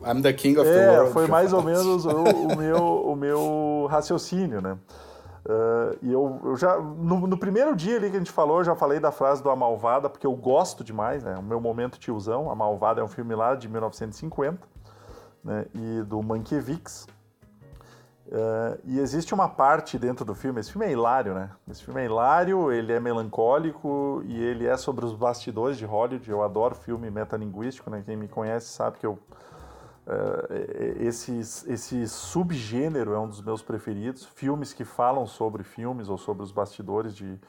[0.07, 1.11] I'm the king of é, the world.
[1.11, 4.77] Foi mais ou menos o, o, meu, o meu raciocínio, né?
[5.45, 6.77] Uh, e eu, eu já.
[6.77, 9.49] No, no, primeiro dia ali que a gente falou, eu já falei da frase do
[9.49, 11.37] A Malvada, porque eu gosto demais, né?
[11.37, 12.49] O meu momento tiozão.
[12.49, 14.71] A Malvada é um filme lá de 1950
[15.43, 17.07] né, e do Mankiewicz.
[18.27, 21.51] Uh, e existe uma parte dentro do filme, esse filme é hilário, né?
[21.69, 26.31] Esse filme é hilário, ele é melancólico e ele é sobre os bastidores de Hollywood.
[26.31, 28.01] Eu adoro filme metalinguístico, né?
[28.03, 29.19] Quem me conhece sabe que eu
[30.05, 34.25] Uh, esse, esse subgênero é um dos meus preferidos.
[34.25, 37.39] Filmes que falam sobre filmes ou sobre os bastidores de,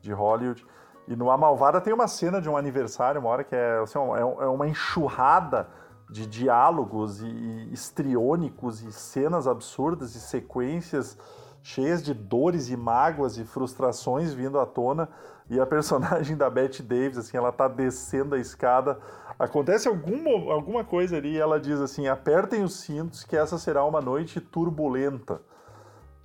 [0.00, 0.64] de Hollywood.
[1.08, 3.98] E no A Malvada tem uma cena de um aniversário, uma hora que é, assim,
[3.98, 5.68] é, é uma enxurrada
[6.10, 11.18] de diálogos e, e estriônicos e cenas absurdas e sequências
[11.64, 15.08] cheias de dores e mágoas e frustrações vindo à tona.
[15.48, 18.98] E a personagem da Bette Davis, assim, ela tá descendo a escada.
[19.38, 23.84] Acontece alguma, alguma coisa ali e ela diz assim: apertem os cintos que essa será
[23.84, 25.40] uma noite turbulenta.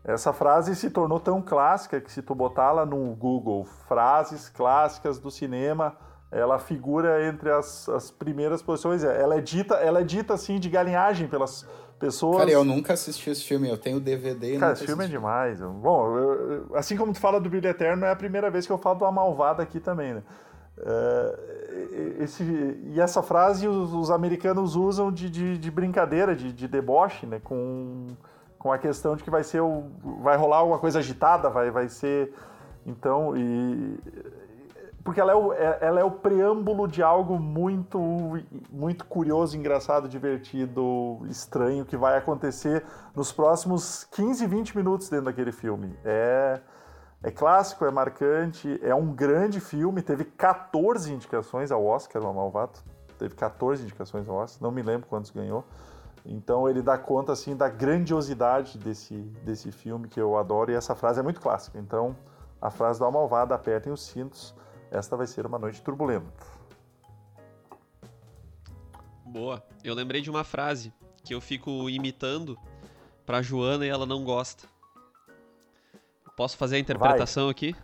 [0.04, 5.30] Essa frase se tornou tão clássica que se tu botá-la no Google, frases clássicas do
[5.30, 5.96] cinema,
[6.32, 9.04] ela figura entre as, as primeiras posições.
[9.04, 11.68] Ela é dita, ela é dita assim de galinhagem pelas
[12.00, 12.38] pessoas.
[12.38, 15.16] Cara, eu nunca assisti esse filme, eu tenho DVD Cara, esse filme é assisti.
[15.16, 15.60] é demais.
[15.60, 18.78] Bom, eu, assim como tu fala do Brilho Eterno, é a primeira vez que eu
[18.78, 20.24] falo da Malvada aqui também, né?
[20.78, 22.42] Uh, esse,
[22.86, 27.42] e essa frase os, os americanos usam de, de, de brincadeira, de, de, deboche, né?
[27.44, 28.08] Com,
[28.58, 31.90] com a questão de que vai ser o, vai rolar alguma coisa agitada, vai, vai
[31.90, 32.34] ser
[32.86, 34.00] então e
[35.04, 38.00] porque ela é, o, é, ela é o preâmbulo de algo muito,
[38.70, 42.84] muito curioso, engraçado, divertido, estranho, que vai acontecer
[43.16, 45.98] nos próximos 15, 20 minutos dentro daquele filme.
[46.04, 46.60] É,
[47.24, 52.84] é clássico, é marcante, é um grande filme, teve 14 indicações ao Oscar, o Malvato.
[53.18, 55.66] Teve 14 indicações ao Oscar, não me lembro quantos ganhou.
[56.26, 60.96] Então ele dá conta assim da grandiosidade desse, desse filme que eu adoro e essa
[60.96, 61.78] frase é muito clássica.
[61.78, 62.16] Então
[62.62, 64.54] a frase da Malvada, apertem os cintos
[64.92, 66.32] esta vai ser uma noite turbulenta.
[69.26, 69.64] Boa.
[69.84, 70.92] Eu lembrei de uma frase
[71.24, 72.58] que eu fico imitando
[73.26, 74.68] pra Joana e ela não gosta.
[76.36, 77.52] Posso fazer a interpretação vai.
[77.52, 77.76] aqui?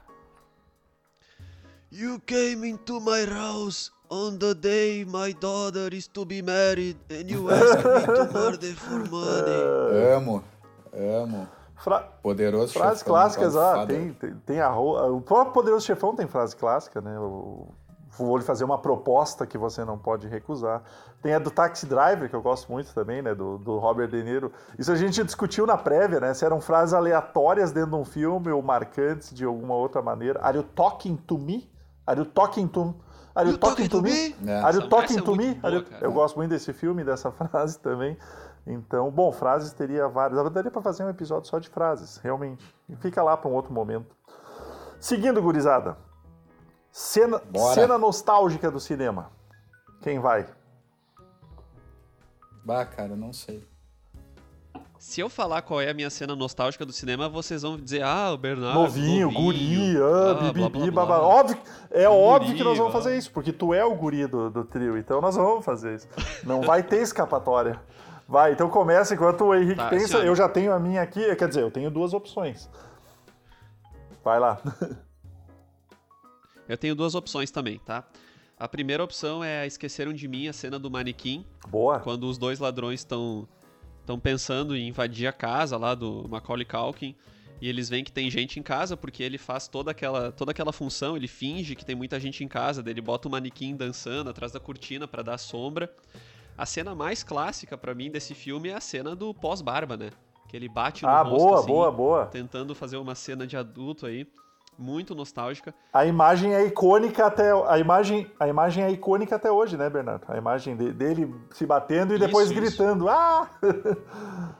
[1.92, 7.30] You came into my house on the day my daughter is to be married and
[7.30, 10.14] you asked me to murder for money.
[10.16, 10.44] Amo,
[10.94, 11.48] amo.
[11.78, 12.00] Fra...
[12.22, 16.56] Poderoso Frases chefão, clássicas, ah, tem, tem, tem a, o próprio Poderoso Chefão tem frase
[16.56, 17.20] clássica, né?
[17.20, 17.68] O,
[18.18, 20.84] vou lhe fazer uma proposta que você não pode recusar.
[21.22, 23.36] Tem a do Taxi Driver, que eu gosto muito também, né?
[23.36, 24.52] Do, do Robert De Niro.
[24.80, 26.34] Isso a gente discutiu na prévia, né?
[26.34, 30.40] Se eram frases aleatórias dentro de um filme ou marcantes de alguma outra maneira.
[30.42, 31.70] Are you talking to me?
[32.08, 32.96] Are you talking to
[33.36, 34.36] Are you, you talking, talking, to me?
[34.40, 34.50] me?
[34.50, 34.62] É.
[34.62, 35.56] Are you talking to me?
[35.56, 35.86] Boa, you...
[36.00, 38.18] Eu gosto muito desse filme, dessa frase também.
[38.68, 40.52] Então, bom, frases teria várias.
[40.52, 42.66] Daria para fazer um episódio só de frases, realmente.
[42.90, 44.16] E fica lá para um outro momento.
[45.00, 45.98] Seguindo, gurizada.
[46.92, 47.42] Cena,
[47.74, 49.32] cena nostálgica do cinema.
[50.02, 50.48] Quem vai?
[52.64, 53.68] Bah, cara, não sei.
[54.98, 58.32] Se eu falar qual é a minha cena nostálgica do cinema, vocês vão dizer, ah,
[58.34, 58.80] o Bernardo.
[58.80, 61.20] Novinho, novinho guri, ah, ah bibibi, babá.
[61.20, 61.58] Óbvio,
[61.92, 64.64] é guri, óbvio que nós vamos fazer isso, porque tu é o guri do, do
[64.64, 66.08] trio, então nós vamos fazer isso.
[66.44, 67.80] Não vai ter escapatória.
[68.28, 70.08] Vai, então começa enquanto o Henrique tá, pensa.
[70.08, 70.28] Senhora.
[70.28, 72.70] Eu já tenho a minha aqui, quer dizer, eu tenho duas opções.
[74.24, 74.60] Vai lá.
[76.68, 78.04] Eu tenho duas opções também, tá?
[78.58, 81.46] A primeira opção é Esqueceram de Mim, a cena do manequim.
[81.68, 82.00] Boa.
[82.00, 83.48] Quando os dois ladrões estão
[84.00, 87.16] estão pensando em invadir a casa lá do Macaulay Culkin
[87.60, 90.72] e eles veem que tem gente em casa porque ele faz toda aquela, toda aquela
[90.72, 94.52] função, ele finge que tem muita gente em casa, dele bota o manequim dançando atrás
[94.52, 95.92] da cortina para dar sombra.
[96.58, 100.12] A cena mais clássica para mim desse filme é a cena do pós-barba, né?
[100.48, 102.26] Que ele bate no ah, rosto, boa, assim, boa, boa.
[102.28, 104.26] tentando fazer uma cena de adulto aí,
[104.78, 105.74] muito nostálgica.
[105.92, 110.26] A imagem é icônica até a imagem, a imagem é icônica até hoje, né, Bernardo?
[110.28, 113.10] A imagem de, dele se batendo e depois isso, gritando, isso.
[113.10, 113.50] ah!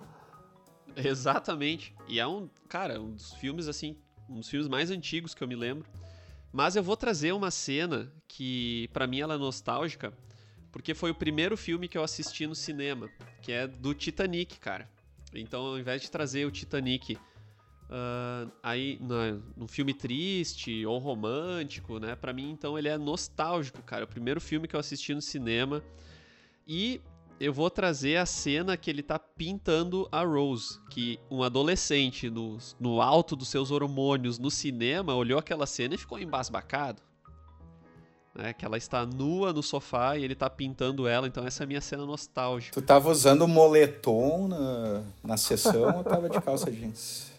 [0.98, 1.94] Exatamente.
[2.08, 3.98] E é um, cara, um dos filmes assim,
[4.30, 5.86] um dos filmes mais antigos que eu me lembro.
[6.52, 10.14] Mas eu vou trazer uma cena que para mim ela é nostálgica,
[10.76, 13.10] porque foi o primeiro filme que eu assisti no cinema,
[13.42, 14.90] que é do Titanic, cara.
[15.34, 19.00] Então, ao invés de trazer o Titanic uh, aí
[19.56, 22.14] num filme triste ou romântico, né?
[22.14, 24.02] Para mim, então, ele é nostálgico, cara.
[24.02, 25.82] É o primeiro filme que eu assisti no cinema.
[26.68, 27.00] E
[27.40, 30.78] eu vou trazer a cena que ele tá pintando a Rose.
[30.90, 35.98] Que um adolescente no, no alto dos seus hormônios no cinema olhou aquela cena e
[35.98, 37.02] ficou embasbacado.
[38.38, 41.66] Né, que ela está nua no sofá e ele tá pintando ela, então essa é
[41.66, 42.74] a minha cena nostálgica.
[42.74, 47.32] Tu tava usando moletom na, na sessão ou tava de calça jeans?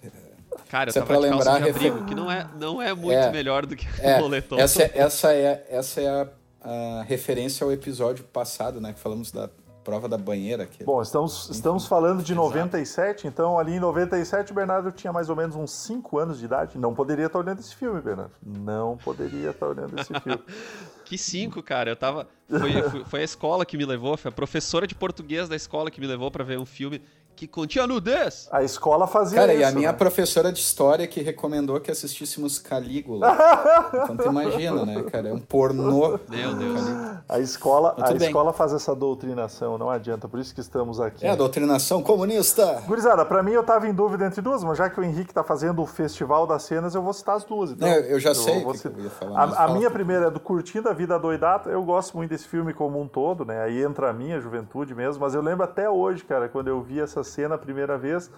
[0.70, 2.80] Cara, eu Isso é tava é de calça lembrar, de abrigo, que não é, não
[2.80, 4.58] é muito é, melhor do que é, moletom.
[4.58, 6.28] Essa, é, essa é, essa é a,
[6.62, 8.94] a, referência ao episódio passado, né?
[8.94, 9.50] Que falamos da
[9.86, 10.64] prova da banheira.
[10.64, 10.82] aqui.
[10.82, 12.48] Bom, estamos, estamos falando de Exato.
[12.48, 16.44] 97, então ali em 97 o Bernardo tinha mais ou menos uns 5 anos de
[16.44, 16.76] idade.
[16.76, 18.32] Não poderia estar olhando esse filme, Bernardo.
[18.44, 20.42] Não poderia estar olhando esse filme.
[21.06, 21.90] que 5, cara.
[21.90, 22.26] Eu tava.
[22.48, 26.00] Foi, foi, a escola que me levou, foi a professora de português da escola que
[26.00, 27.00] me levou para ver um filme
[27.36, 28.48] que continha nudez.
[28.50, 29.60] A escola fazia Cara, isso.
[29.60, 29.98] Cara, e a minha né?
[29.98, 33.36] professora de história que recomendou que assistíssemos Calígula.
[33.92, 35.28] então tu imagina, né, cara?
[35.28, 36.18] É um pornô.
[36.28, 36.80] Meu Deus.
[37.28, 41.26] A escola, a escola faz essa doutrinação, não adianta, por isso que estamos aqui.
[41.26, 42.82] É a doutrinação comunista.
[42.86, 45.44] Gurizada, pra mim eu tava em dúvida entre duas, mas já que o Henrique tá
[45.44, 47.72] fazendo o Festival das Cenas, eu vou citar as duas.
[47.72, 48.92] Então, é, eu já eu sei vou citar...
[48.92, 52.30] que falar, A, a minha primeira é do Curtindo a Vida Doidata, eu gosto muito
[52.30, 53.62] desse filme como um todo, né?
[53.62, 57.00] Aí entra a minha juventude mesmo, mas eu lembro até hoje, cara, quando eu vi
[57.00, 58.30] essa cena a primeira vez,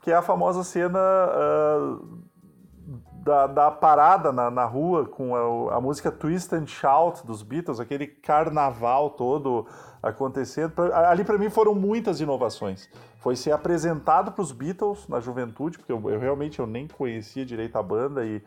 [0.00, 2.24] que é a famosa cena uh,
[3.24, 7.80] da, da, parada na, na rua com a, a, música Twist and Shout dos Beatles,
[7.80, 9.66] aquele carnaval todo
[10.02, 10.74] acontecendo.
[10.92, 12.88] Ali para mim foram muitas inovações.
[13.16, 17.46] Foi ser apresentado para os Beatles na juventude, porque eu, eu, realmente eu nem conhecia
[17.46, 18.42] direito a banda e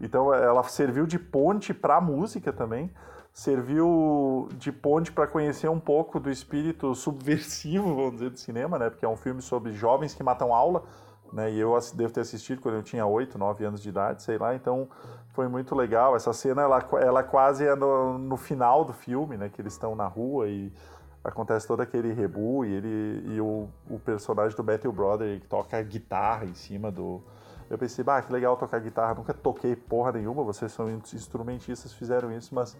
[0.00, 2.90] então ela serviu de ponte para a música também
[3.34, 8.88] serviu de ponte para conhecer um pouco do espírito subversivo, vamos dizer, do cinema, né?
[8.88, 10.84] Porque é um filme sobre jovens que matam aula,
[11.32, 11.50] né?
[11.50, 14.54] E eu devo ter assistido quando eu tinha 8, 9 anos de idade, sei lá.
[14.54, 14.88] Então
[15.30, 16.14] foi muito legal.
[16.14, 19.48] Essa cena, ela, ela quase é no, no final do filme, né?
[19.48, 20.72] Que eles estão na rua e
[21.24, 25.82] acontece todo aquele rebu e ele e o, o personagem do Matthew Brother que toca
[25.82, 27.20] guitarra em cima do
[27.70, 32.30] eu pensei, bah, que legal tocar guitarra, nunca toquei porra nenhuma, vocês são instrumentistas, fizeram
[32.30, 32.76] isso, mas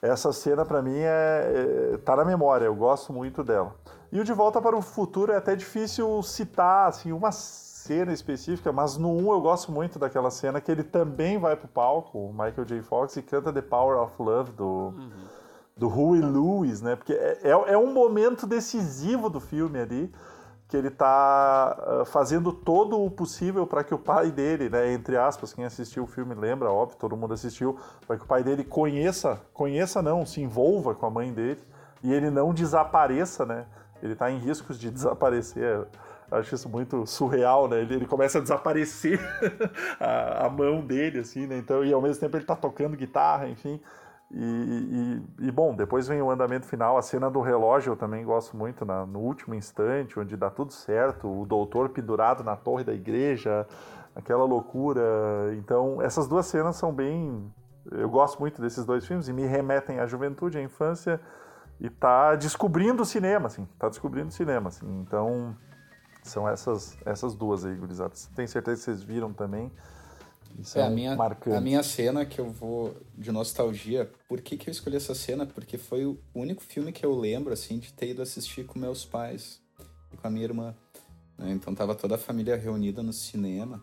[0.00, 3.74] essa cena para mim é, é, tá na memória, eu gosto muito dela.
[4.10, 8.72] E o De Volta para o Futuro é até difícil citar assim uma cena específica,
[8.72, 12.32] mas no 1 eu gosto muito daquela cena que ele também vai pro palco, o
[12.32, 12.82] Michael J.
[12.82, 15.10] Fox, e canta The Power of Love do, uhum.
[15.76, 16.96] do Huey Lewis, né?
[16.96, 20.12] Porque é, é, é um momento decisivo do filme ali
[20.68, 25.16] que ele está uh, fazendo todo o possível para que o pai dele, né, entre
[25.16, 28.62] aspas, quem assistiu o filme lembra, óbvio, todo mundo assistiu, para que o pai dele
[28.62, 31.62] conheça, conheça não, se envolva com a mãe dele
[32.02, 33.66] e ele não desapareça, né?
[34.02, 35.86] Ele está em riscos de desaparecer.
[36.30, 37.80] Acho isso muito surreal, né?
[37.80, 39.18] Ele, ele começa a desaparecer
[39.98, 41.56] a, a, mão dele, assim, né?
[41.56, 43.80] Então, e ao mesmo tempo ele está tocando guitarra, enfim.
[44.30, 48.24] E, e, e, bom, depois vem o andamento final, a cena do relógio eu também
[48.24, 52.84] gosto muito, na, no último instante, onde dá tudo certo, o doutor pendurado na torre
[52.84, 53.66] da igreja,
[54.14, 55.02] aquela loucura.
[55.56, 57.50] Então, essas duas cenas são bem.
[57.90, 61.18] Eu gosto muito desses dois filmes e me remetem à juventude, à infância,
[61.80, 64.86] e tá descobrindo o cinema, assim, tá descobrindo o cinema, assim.
[65.00, 65.56] Então,
[66.22, 68.30] são essas, essas duas aí, gurizadas.
[68.36, 69.72] Tenho certeza que vocês viram também.
[70.58, 71.56] Isso é, é a minha, marcante.
[71.56, 74.10] a minha cena que eu vou de nostalgia.
[74.28, 75.46] Por que, que eu escolhi essa cena?
[75.46, 79.04] Porque foi o único filme que eu lembro, assim, de ter ido assistir com meus
[79.04, 79.60] pais
[80.12, 80.74] e com a minha irmã.
[81.36, 81.52] Né?
[81.52, 83.82] Então tava toda a família reunida no cinema,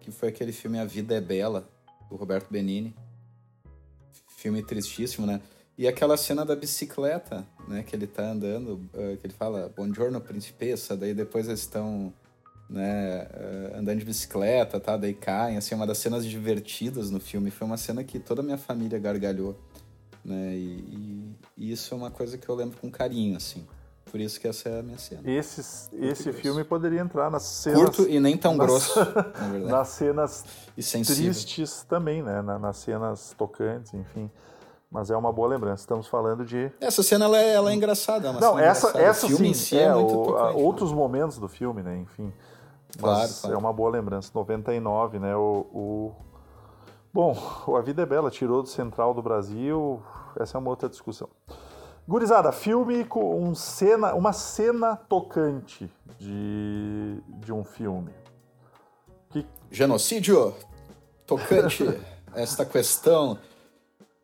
[0.00, 1.68] que foi aquele filme A Vida é Bela,
[2.08, 2.94] do Roberto Benini.
[4.36, 5.40] Filme tristíssimo, né?
[5.76, 7.82] E aquela cena da bicicleta, né?
[7.82, 12.12] Que ele tá andando, uh, que ele fala, Buongiorno, principessa, daí depois eles estão
[12.70, 14.96] né, eh, andando de bicicleta, tá?
[14.96, 17.50] Daí caem, assim, é uma das cenas divertidas no filme.
[17.50, 19.58] Foi uma cena que toda a minha família gargalhou,
[20.24, 20.54] né?
[20.54, 23.66] E, e, isso é uma coisa que eu lembro com carinho, assim.
[24.08, 25.22] Por isso que essa é a minha cena.
[25.24, 25.60] Esse,
[25.96, 27.80] esse filme poderia entrar nas cenas...
[27.80, 29.72] Curto e nem tão nas, grosso, na verdade.
[29.72, 32.40] Nas cenas tristes também, né?
[32.42, 34.30] nas cenas tocantes, enfim.
[34.90, 35.82] Mas é uma boa lembrança.
[35.82, 36.72] Estamos falando de.
[36.80, 38.28] Essa cena ela é, ela é engraçada.
[38.28, 39.54] É Não, essa, essa sim.
[39.54, 40.62] Si é, é o, tocante, né?
[40.64, 41.96] outros momentos do filme, né?
[41.98, 42.32] Enfim.
[42.98, 43.54] Claro, claro.
[43.54, 44.30] é uma boa lembrança.
[44.34, 45.36] 99, né?
[45.36, 46.16] O, o...
[47.12, 47.36] Bom,
[47.76, 50.02] A Vida é Bela tirou do Central do Brasil.
[50.38, 51.28] Essa é uma outra discussão.
[52.06, 58.12] Gurizada, filme com um cena, uma cena tocante de, de um filme.
[59.28, 59.46] Que...
[59.70, 60.54] Genocídio
[61.26, 61.84] tocante.
[62.34, 63.38] esta questão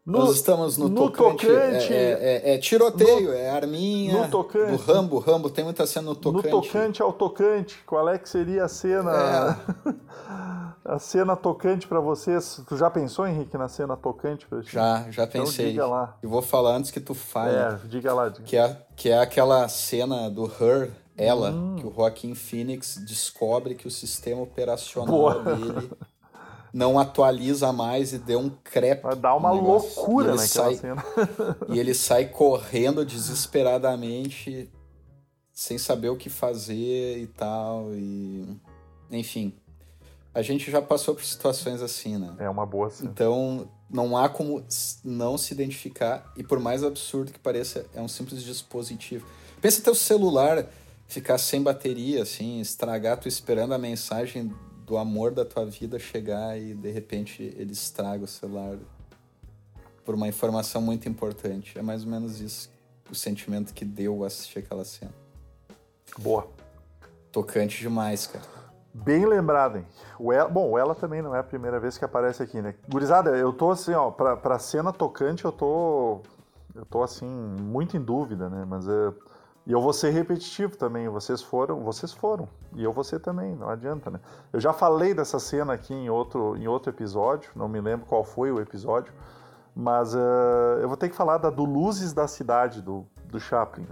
[0.06, 1.46] no, Nós estamos no, no tocante.
[1.46, 4.22] tocante é, é, é, é, tiroteio, no, é arminha.
[4.22, 4.70] No tocante.
[4.70, 5.18] Do Rambo.
[5.18, 6.48] Rambo tem muita cena no tocante.
[6.48, 7.82] No tocante ao tocante.
[7.84, 9.58] Qual é que seria a cena?
[9.84, 9.94] É.
[10.88, 12.62] A cena tocante para vocês.
[12.68, 15.70] Tu já pensou, Henrique, na cena tocante pra Já, já então, pensei.
[15.70, 16.16] Diga lá.
[16.22, 17.56] Eu vou falar antes que tu fale.
[17.56, 18.28] É, diga lá.
[18.28, 18.44] Diga.
[18.44, 21.74] Que, é, que é aquela cena do Her, ela, hum.
[21.76, 25.42] que o Joaquim Phoenix descobre que o sistema operacional Boa.
[25.42, 25.90] dele
[26.76, 29.02] não atualiza mais e deu um crepe.
[29.16, 31.02] Dar uma loucura naquela sai, cena.
[31.72, 34.70] e ele sai correndo desesperadamente,
[35.54, 37.94] sem saber o que fazer e tal.
[37.94, 38.46] E.
[39.10, 39.54] Enfim.
[40.34, 42.34] A gente já passou por situações assim, né?
[42.38, 43.06] É uma boa sim.
[43.06, 44.62] Então, não há como
[45.02, 46.30] não se identificar.
[46.36, 49.26] E por mais absurdo que pareça, é um simples dispositivo.
[49.62, 50.66] Pensa teu celular
[51.08, 54.52] ficar sem bateria, assim, estragar, tu esperando a mensagem
[54.86, 58.78] do amor da tua vida chegar e de repente ele estraga o celular
[60.04, 61.76] por uma informação muito importante.
[61.76, 62.70] É mais ou menos isso
[63.10, 65.12] o sentimento que deu assistir aquela cena.
[66.16, 66.46] Boa.
[67.32, 68.44] Tocante demais, cara.
[68.94, 69.86] Bem lembrado, hein?
[70.18, 72.74] O ela, bom, ela também não é a primeira vez que aparece aqui, né?
[72.88, 76.20] Gurizada, eu tô assim, ó, pra, pra cena tocante eu tô.
[76.74, 78.64] Eu tô assim, muito em dúvida, né?
[78.64, 79.12] Mas é.
[79.66, 81.08] E eu vou ser repetitivo também.
[81.08, 82.48] Vocês foram, vocês foram.
[82.76, 84.20] E eu ser também, não adianta, né?
[84.52, 88.22] Eu já falei dessa cena aqui em outro, em outro episódio, não me lembro qual
[88.22, 89.14] foi o episódio,
[89.74, 93.86] mas uh, eu vou ter que falar da do Luzes da Cidade, do, do Chaplin.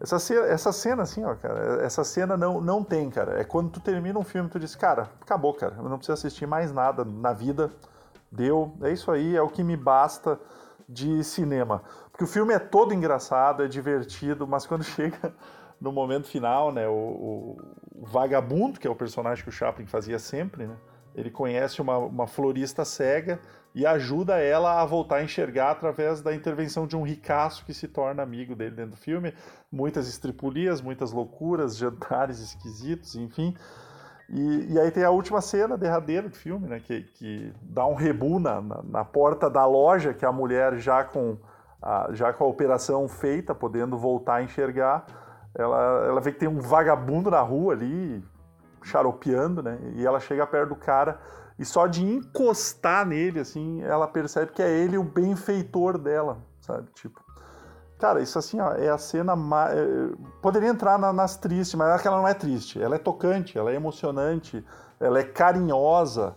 [0.00, 3.40] Essa cena, essa cena, assim, ó, cara, essa cena não, não tem, cara.
[3.40, 6.46] É quando tu termina um filme, tu diz, cara, acabou, cara, eu não preciso assistir
[6.46, 7.70] mais nada na vida,
[8.30, 10.40] deu, é isso aí, é o que me basta
[10.88, 11.82] de cinema.
[12.10, 15.32] Porque o filme é todo engraçado, é divertido, mas quando chega
[15.80, 20.18] no momento final, né, o, o, vagabundo, que é o personagem que o Chaplin fazia
[20.18, 20.76] sempre, né,
[21.14, 23.40] ele conhece uma, uma florista cega
[23.74, 27.86] e ajuda ela a voltar a enxergar através da intervenção de um ricaço que se
[27.86, 29.34] torna amigo dele dentro do filme.
[29.70, 33.54] Muitas estripulias, muitas loucuras, jantares esquisitos, enfim.
[34.28, 36.80] E, e, aí tem a última cena, derradeira do filme, né?
[36.80, 41.04] Que, que dá um rebu na, na, na, porta da loja, que a mulher já
[41.04, 41.36] com
[41.80, 45.04] a, já com a operação feita, podendo voltar a enxergar,
[45.58, 48.22] ela, ela vê que tem um vagabundo na rua ali,
[48.82, 49.78] xaropeando, né?
[49.94, 51.18] E ela chega perto do cara
[51.58, 56.88] e só de encostar nele, assim, ela percebe que é ele o benfeitor dela, sabe?
[56.94, 57.26] Tipo,
[57.98, 59.74] Cara, isso assim, ó, é a cena mais.
[59.74, 59.84] É,
[60.42, 62.80] poderia entrar na, nas tristes, mas ela não é triste.
[62.80, 64.62] Ela é tocante, ela é emocionante,
[65.00, 66.36] ela é carinhosa,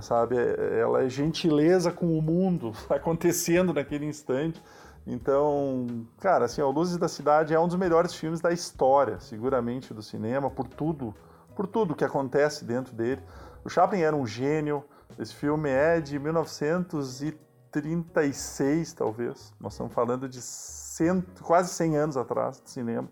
[0.00, 0.36] sabe?
[0.36, 4.60] É, ela é gentileza com o mundo acontecendo naquele instante.
[5.06, 5.86] Então,
[6.18, 10.02] cara, assim, ó, Luzes da Cidade é um dos melhores filmes da história, seguramente, do
[10.02, 11.14] cinema, por tudo,
[11.54, 13.22] por tudo que acontece dentro dele.
[13.64, 14.82] O Chaplin era um gênio.
[15.16, 19.54] Esse filme é de 1936, talvez.
[19.60, 23.08] Nós estamos falando de cento, quase 100 anos atrás de cinema.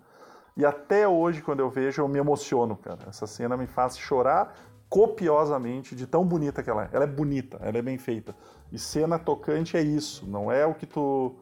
[0.57, 2.99] E até hoje, quando eu vejo, eu me emociono, cara.
[3.09, 4.53] Essa cena me faz chorar
[4.89, 6.89] copiosamente de tão bonita que ela é.
[6.93, 8.35] Ela é bonita, ela é bem feita.
[8.71, 11.35] E cena tocante é isso, não é o que tu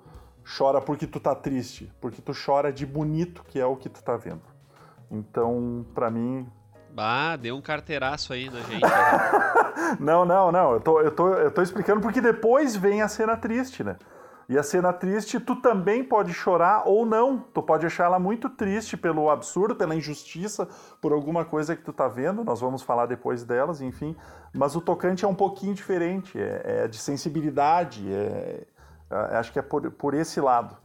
[0.45, 4.03] chora porque tu tá triste, porque tu chora de bonito, que é o que tu
[4.03, 4.43] tá vendo.
[5.11, 6.47] Então, para mim,
[6.95, 8.83] Bah, deu um carteiraço aí na gente.
[9.99, 10.73] não, não, não.
[10.73, 13.97] Eu tô, eu, tô, eu tô explicando porque depois vem a cena triste, né?
[14.49, 17.39] E a cena triste, tu também pode chorar ou não.
[17.39, 20.69] Tu pode achar ela muito triste pelo absurdo, pela injustiça,
[21.01, 22.45] por alguma coisa que tu tá vendo.
[22.45, 24.15] Nós vamos falar depois delas, enfim.
[24.53, 28.67] Mas o tocante é um pouquinho diferente, é, é de sensibilidade, é, é,
[29.39, 30.77] acho que é por, por esse lado.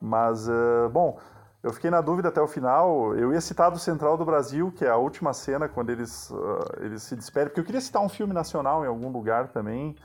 [0.00, 1.18] Mas, uh, bom,
[1.62, 3.16] eu fiquei na dúvida até o final.
[3.16, 6.64] Eu ia citar do Central do Brasil, que é a última cena quando eles, uh,
[6.80, 9.96] eles se despedem, porque eu queria citar um filme nacional em algum lugar também.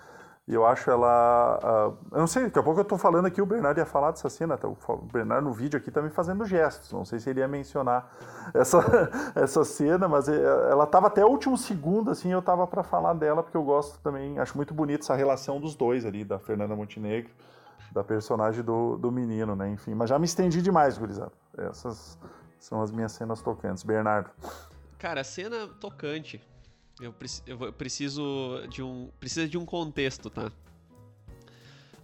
[0.45, 1.57] E eu acho ela.
[1.63, 4.11] Uh, eu não sei, daqui a pouco eu tô falando aqui, o Bernardo ia falar
[4.11, 4.57] dessa cena.
[4.57, 4.67] Tá?
[4.67, 6.91] O Bernardo no vídeo aqui tá me fazendo gestos.
[6.91, 8.11] Não sei se ele ia mencionar
[8.53, 8.79] essa,
[9.35, 13.13] essa cena, mas eh, ela tava até o último segundo, assim, eu tava para falar
[13.13, 16.75] dela, porque eu gosto também, acho muito bonito essa relação dos dois ali, da Fernanda
[16.75, 17.31] Montenegro,
[17.93, 19.69] da personagem do, do menino, né?
[19.69, 21.31] Enfim, mas já me estendi demais, gurizada.
[21.57, 22.17] Essas
[22.59, 23.83] são as minhas cenas tocantes.
[23.83, 24.31] Bernardo.
[24.97, 26.41] Cara, cena tocante
[26.99, 27.13] eu,
[27.47, 30.51] eu preciso de um, precisa de um contexto, tá?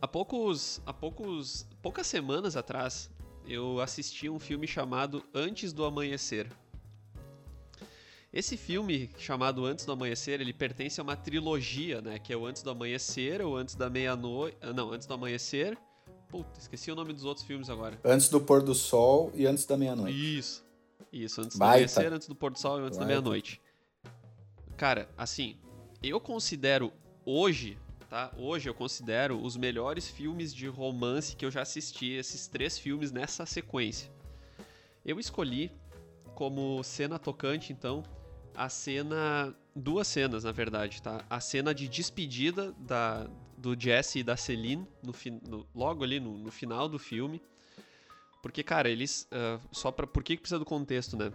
[0.01, 3.09] Há poucos, há poucos, poucas semanas atrás,
[3.45, 6.49] eu assisti um filme chamado Antes do Amanhecer.
[8.31, 12.19] Esse filme chamado Antes do Amanhecer, ele pertence a uma trilogia, né?
[12.19, 14.57] Que é o Antes do Amanhecer, o Antes da Meia-Noite...
[14.61, 15.77] Ah, não, Antes do Amanhecer...
[16.27, 17.99] Puta, esqueci o nome dos outros filmes agora.
[18.05, 20.37] Antes do Pôr do Sol e Antes da Meia-Noite.
[20.37, 20.63] Isso.
[21.11, 21.71] Isso, Antes Baita.
[21.71, 22.99] do Amanhecer, Antes do Pôr do Sol e Antes Baita.
[22.99, 23.59] da Meia-Noite.
[24.77, 25.57] Cara, assim,
[26.03, 26.93] eu considero
[27.25, 28.31] hoje, tá?
[28.37, 33.11] Hoje eu considero os melhores filmes de romance que eu já assisti, esses três filmes
[33.11, 34.11] nessa sequência.
[35.03, 35.71] Eu escolhi
[36.35, 38.03] como cena tocante, então,
[38.59, 39.55] a cena.
[39.73, 41.23] Duas cenas, na verdade, tá?
[41.29, 45.13] A cena de despedida da, do Jesse e da Celine, no,
[45.47, 47.41] no logo ali no, no, final do filme.
[48.43, 49.27] Porque, cara, eles.
[49.31, 50.05] Uh, só pra.
[50.05, 51.31] Por que, que precisa do contexto, né?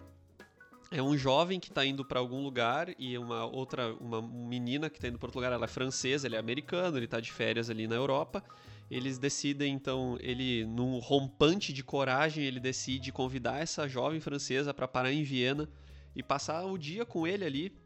[0.90, 4.98] É um jovem que está indo para algum lugar e uma outra, uma menina que
[4.98, 7.70] está indo para outro lugar, ela é francesa, ele é americano, ele está de férias
[7.70, 8.44] ali na Europa.
[8.90, 14.86] Eles decidem, então, ele, num rompante de coragem, ele decide convidar essa jovem francesa para
[14.86, 15.68] parar em Viena
[16.14, 17.76] e passar o dia com ele ali.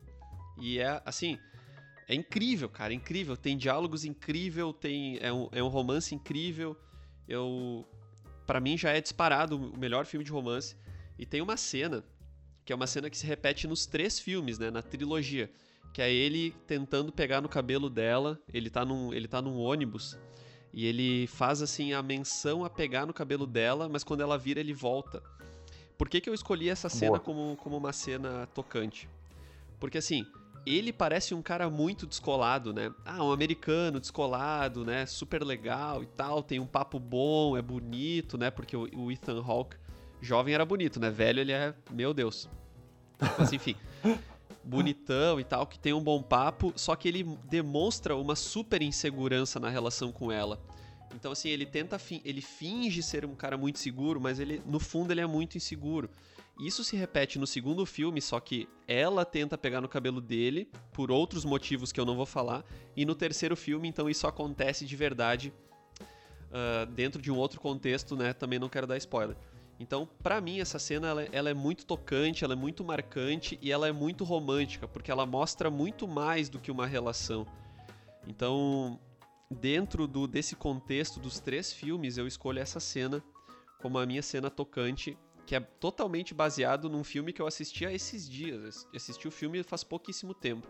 [0.61, 1.39] E é, assim,
[2.09, 3.37] é incrível, cara, é incrível.
[3.37, 6.77] Tem diálogos incrível, tem é um, é um romance incrível.
[7.27, 7.87] Eu,
[8.47, 10.77] para mim, já é disparado o melhor filme de romance.
[11.19, 12.05] E tem uma cena
[12.69, 15.51] que é uma cena que se repete nos três filmes, né, na trilogia,
[15.91, 20.19] que é ele tentando pegar no cabelo dela, ele tá num, ele tá num ônibus
[20.71, 24.61] e ele faz assim a menção a pegar no cabelo dela, mas quando ela vira
[24.61, 25.23] ele volta.
[25.99, 29.11] Por que, que eu escolhi essa cena como, como uma cena tocante?
[29.81, 30.25] Porque assim,
[30.65, 32.95] ele parece um cara muito descolado, né?
[33.05, 35.07] Ah, um americano descolado, né?
[35.07, 38.49] Super legal e tal, tem um papo bom, é bonito, né?
[38.49, 39.77] Porque o, o Ethan Hawke
[40.21, 41.11] jovem era bonito, né?
[41.11, 42.49] Velho ele é, meu Deus.
[43.37, 43.75] Mas enfim,
[44.63, 49.59] bonitão e tal, que tem um bom papo, só que ele demonstra uma super insegurança
[49.59, 50.61] na relação com ela.
[51.15, 55.13] Então assim, ele tenta ele finge ser um cara muito seguro, mas ele no fundo
[55.13, 56.11] ele é muito inseguro.
[56.59, 61.11] Isso se repete no segundo filme, só que ela tenta pegar no cabelo dele por
[61.11, 62.65] outros motivos que eu não vou falar,
[62.97, 65.53] e no terceiro filme, então isso acontece de verdade
[66.51, 68.33] uh, dentro de um outro contexto, né?
[68.33, 69.37] Também não quero dar spoiler.
[69.81, 73.71] Então, para mim, essa cena ela, ela, é muito tocante, ela é muito marcante e
[73.71, 77.47] ela é muito romântica, porque ela mostra muito mais do que uma relação.
[78.27, 78.99] Então,
[79.51, 83.23] dentro do, desse contexto dos três filmes, eu escolho essa cena
[83.81, 87.93] como a minha cena tocante, que é totalmente baseado num filme que eu assisti há
[87.93, 88.87] esses dias.
[88.95, 90.67] Assisti o filme faz pouquíssimo tempo.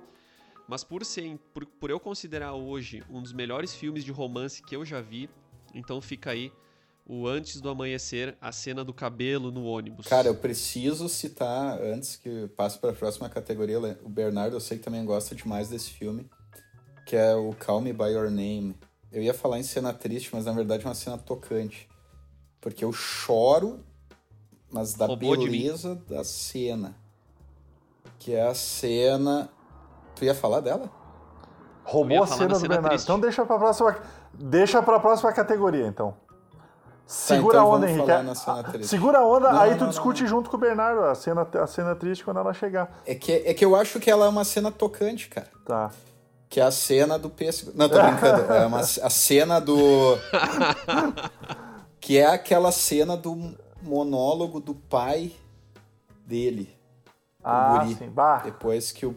[0.68, 4.76] Mas por, ser, por, por eu considerar hoje um dos melhores filmes de romance que
[4.76, 5.29] eu já vi,
[5.74, 6.53] então fica aí
[7.07, 10.07] o Antes do Amanhecer, a cena do cabelo no ônibus.
[10.07, 14.76] Cara, eu preciso citar, antes que passe para a próxima categoria, o Bernardo, eu sei
[14.76, 16.29] que também gosta demais desse filme,
[17.09, 18.76] que é o Call Me By Your Name.
[19.11, 21.88] Eu ia falar em cena triste, mas na verdade é uma cena tocante.
[22.61, 23.80] Porque eu choro,
[24.70, 26.94] mas da Roubou beleza da cena.
[28.18, 29.48] Que é a cena.
[30.14, 30.90] Tu ia falar dela?
[31.82, 32.88] Roubou a cena do cena Bernardo.
[32.88, 33.04] Triste.
[33.04, 33.96] Então deixa pra próxima.
[34.34, 36.14] Deixa pra próxima categoria, então.
[37.06, 38.86] Segura tá, então a onda, Henrique.
[38.86, 41.48] Segura a onda, não, aí não, tu não, discute junto com o Bernardo a cena,
[41.54, 43.00] a cena triste quando ela chegar.
[43.06, 45.48] É que, é que eu acho que ela é uma cena tocante, cara.
[45.64, 45.90] Tá.
[46.49, 47.72] Que é a cena do pêssego.
[47.74, 48.53] Não, tô brincando.
[48.53, 50.16] é uma, a cena do.
[52.01, 55.32] que é aquela cena do monólogo do pai
[56.26, 56.74] dele.
[57.42, 58.09] Ah, sim.
[58.09, 58.38] Bah.
[58.38, 59.14] Depois que o.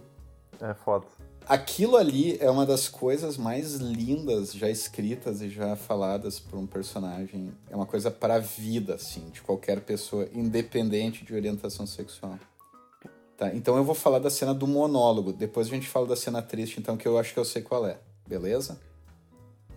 [0.59, 1.05] É foda.
[1.47, 6.67] Aquilo ali é uma das coisas mais lindas já escritas e já faladas por um
[6.67, 7.51] personagem.
[7.69, 12.37] É uma coisa para a vida, assim, de qualquer pessoa, independente de orientação sexual.
[13.41, 15.33] Tá, então eu vou falar da cena do monólogo.
[15.33, 17.87] Depois a gente fala da cena triste, então, que eu acho que eu sei qual
[17.87, 17.97] é.
[18.27, 18.79] Beleza?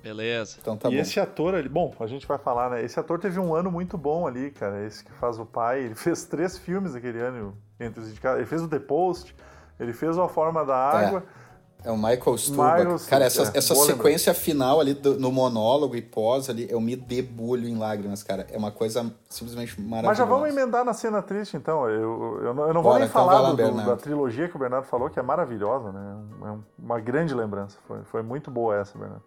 [0.02, 0.58] Beleza.
[0.60, 1.00] Então tá e bom.
[1.00, 2.84] esse ator ali, bom, a gente vai falar, né?
[2.84, 4.84] Esse ator teve um ano muito bom ali, cara.
[4.84, 5.80] Esse que faz o pai.
[5.80, 8.40] Ele fez três filmes aquele ano entre os indicados.
[8.40, 9.34] Ele fez o The Post,
[9.80, 11.06] ele fez A Forma da é.
[11.06, 11.24] Água.
[11.26, 11.43] É.
[11.84, 13.06] É o Michael Stuhlbarg.
[13.10, 14.42] Cara, essa, é, essa sequência lembrar.
[14.42, 18.46] final ali do, no monólogo e pós ali, eu me debulho em lágrimas, cara.
[18.50, 20.08] É uma coisa simplesmente maravilhosa.
[20.08, 21.86] Mas já vamos emendar na cena triste, então.
[21.86, 24.58] Eu, eu, não, eu não vou nem então falar lá, do, da trilogia que o
[24.58, 26.16] Bernardo falou, que é maravilhosa, né?
[26.42, 27.78] É uma grande lembrança.
[27.86, 29.22] Foi, foi muito boa essa, Bernardo.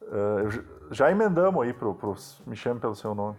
[0.00, 3.36] Uh, já emendamos aí pro, pro Me Chame Pelo Seu Nome.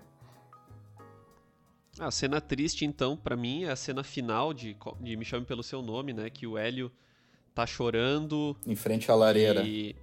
[1.99, 5.63] A cena triste, então, para mim, é a cena final de, de Me Chame Pelo
[5.63, 6.29] Seu Nome, né?
[6.29, 6.91] Que o Hélio
[7.53, 8.55] tá chorando.
[8.65, 9.61] Em frente à lareira.
[9.63, 9.95] E...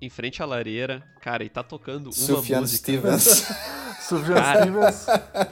[0.00, 2.78] Em frente à lareira, cara, e tá tocando Sufjan uma música.
[2.78, 3.24] Stevens.
[4.06, 5.06] Sufjan Stevens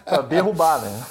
[0.04, 1.06] pra derrubar, né?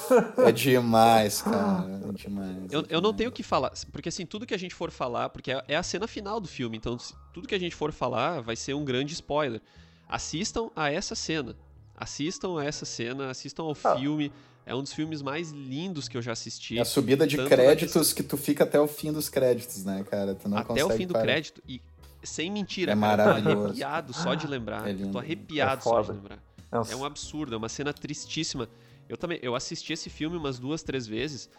[0.46, 1.84] É demais, cara.
[2.08, 2.72] É demais.
[2.72, 2.86] Eu, é demais.
[2.90, 5.50] eu não tenho o que falar, porque assim, tudo que a gente for falar, porque
[5.50, 6.96] é, é a cena final do filme, então
[7.32, 9.60] tudo que a gente for falar vai ser um grande spoiler.
[10.08, 11.56] Assistam a essa cena.
[11.96, 13.96] Assistam a essa cena, assistam ao ah.
[13.96, 14.32] filme.
[14.66, 16.78] É um dos filmes mais lindos que eu já assisti.
[16.78, 20.34] É a subida de créditos que tu fica até o fim dos créditos, né, cara?
[20.34, 21.24] Tu não até o fim do parar.
[21.24, 21.62] crédito.
[21.68, 21.82] E
[22.22, 23.50] sem mentira, é cara, maravilhoso.
[23.50, 24.88] eu tô arrepiado só de lembrar.
[24.88, 25.08] É lindo.
[25.08, 26.38] Eu tô arrepiado é só de lembrar.
[26.90, 28.68] É um absurdo, é uma cena tristíssima.
[29.08, 31.50] Eu também, eu assisti esse filme umas duas, três vezes.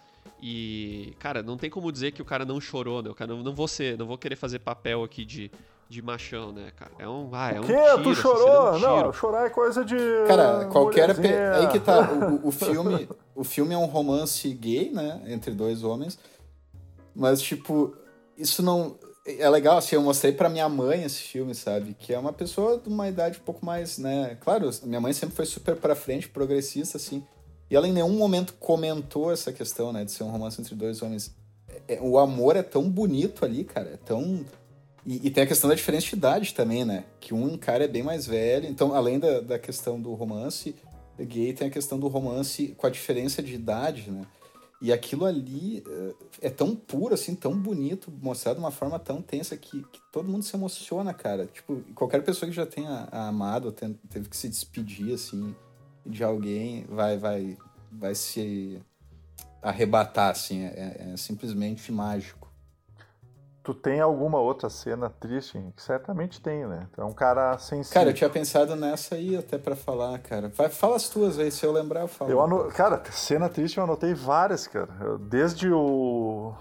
[0.42, 3.10] E, cara, não tem como dizer que o cara não chorou, né?
[3.10, 5.52] O cara não, não vou ser, não vou querer fazer papel aqui de
[5.88, 6.92] de machão, né, cara?
[7.00, 8.68] É um, ah, é um tiro, tu chorou?
[8.68, 9.96] É um não, chorar é coisa de
[10.28, 11.28] Cara, qualquer pe...
[11.28, 15.84] aí que tá o, o, filme, o filme é um romance gay, né, entre dois
[15.84, 16.18] homens.
[17.16, 17.96] Mas, tipo,
[18.38, 18.98] isso não.
[19.26, 21.96] É legal, assim, eu mostrei pra minha mãe esse filme, sabe?
[21.98, 24.38] Que é uma pessoa de uma idade um pouco mais, né?
[24.42, 27.26] Claro, minha mãe sempre foi super pra frente, progressista, assim.
[27.70, 30.06] E ela em nenhum momento comentou essa questão, né?
[30.06, 31.34] De ser um romance entre dois homens.
[31.88, 33.92] É, o amor é tão bonito ali, cara.
[33.94, 34.46] É tão.
[35.06, 37.06] E, e, tem a questão da diferença de idade também, né?
[37.20, 38.68] Que um cara é bem mais velho.
[38.68, 40.76] Então, além da, da questão do romance
[41.20, 44.26] gay, tem a questão do romance com a diferença de idade, né?
[44.82, 45.84] E aquilo ali
[46.42, 50.30] é tão puro, assim, tão bonito, mostrado de uma forma tão tensa que, que todo
[50.30, 51.48] mundo se emociona, cara.
[51.48, 55.56] Tipo, qualquer pessoa que já tenha amado, teve que se despedir, assim,
[56.06, 57.58] de alguém, vai, vai,
[57.92, 58.82] vai se
[59.62, 60.64] arrebatar, assim.
[60.64, 62.45] É, é simplesmente mágico.
[63.66, 65.60] Tu tem alguma outra cena triste?
[65.76, 66.88] Que certamente tem, né?
[66.94, 68.00] Tu é um cara sensível.
[68.00, 70.50] Cara, eu tinha pensado nessa aí até para falar, cara.
[70.50, 72.30] Vai, fala as tuas aí, se eu lembrar, eu falo.
[72.30, 72.66] Eu ano...
[72.66, 75.18] Cara, cena triste eu anotei várias, cara.
[75.20, 76.54] Desde o.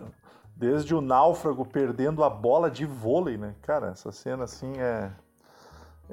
[0.56, 3.54] Desde o náufrago perdendo a bola de vôlei, né?
[3.60, 5.10] Cara, essa cena assim é.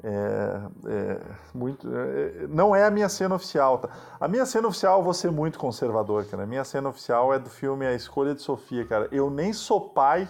[0.02, 1.20] É, é,
[1.54, 3.78] muito, é, não é a minha cena oficial.
[3.78, 3.88] Tá?
[4.20, 6.42] A minha cena oficial, eu vou ser muito conservador, cara.
[6.42, 9.08] A minha cena oficial é do filme A Escolha de Sofia, cara.
[9.12, 10.28] Eu nem sou pai,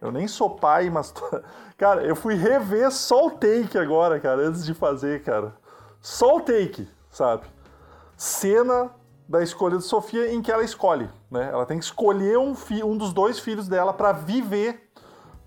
[0.00, 1.12] eu nem sou pai, mas.
[1.76, 5.54] Cara, eu fui rever só o take agora, cara, antes de fazer, cara.
[6.02, 7.46] Só o take, sabe?
[8.18, 8.90] Cena
[9.26, 11.48] da escolha de Sofia em que ela escolhe, né?
[11.50, 14.89] Ela tem que escolher um, um dos dois filhos dela para viver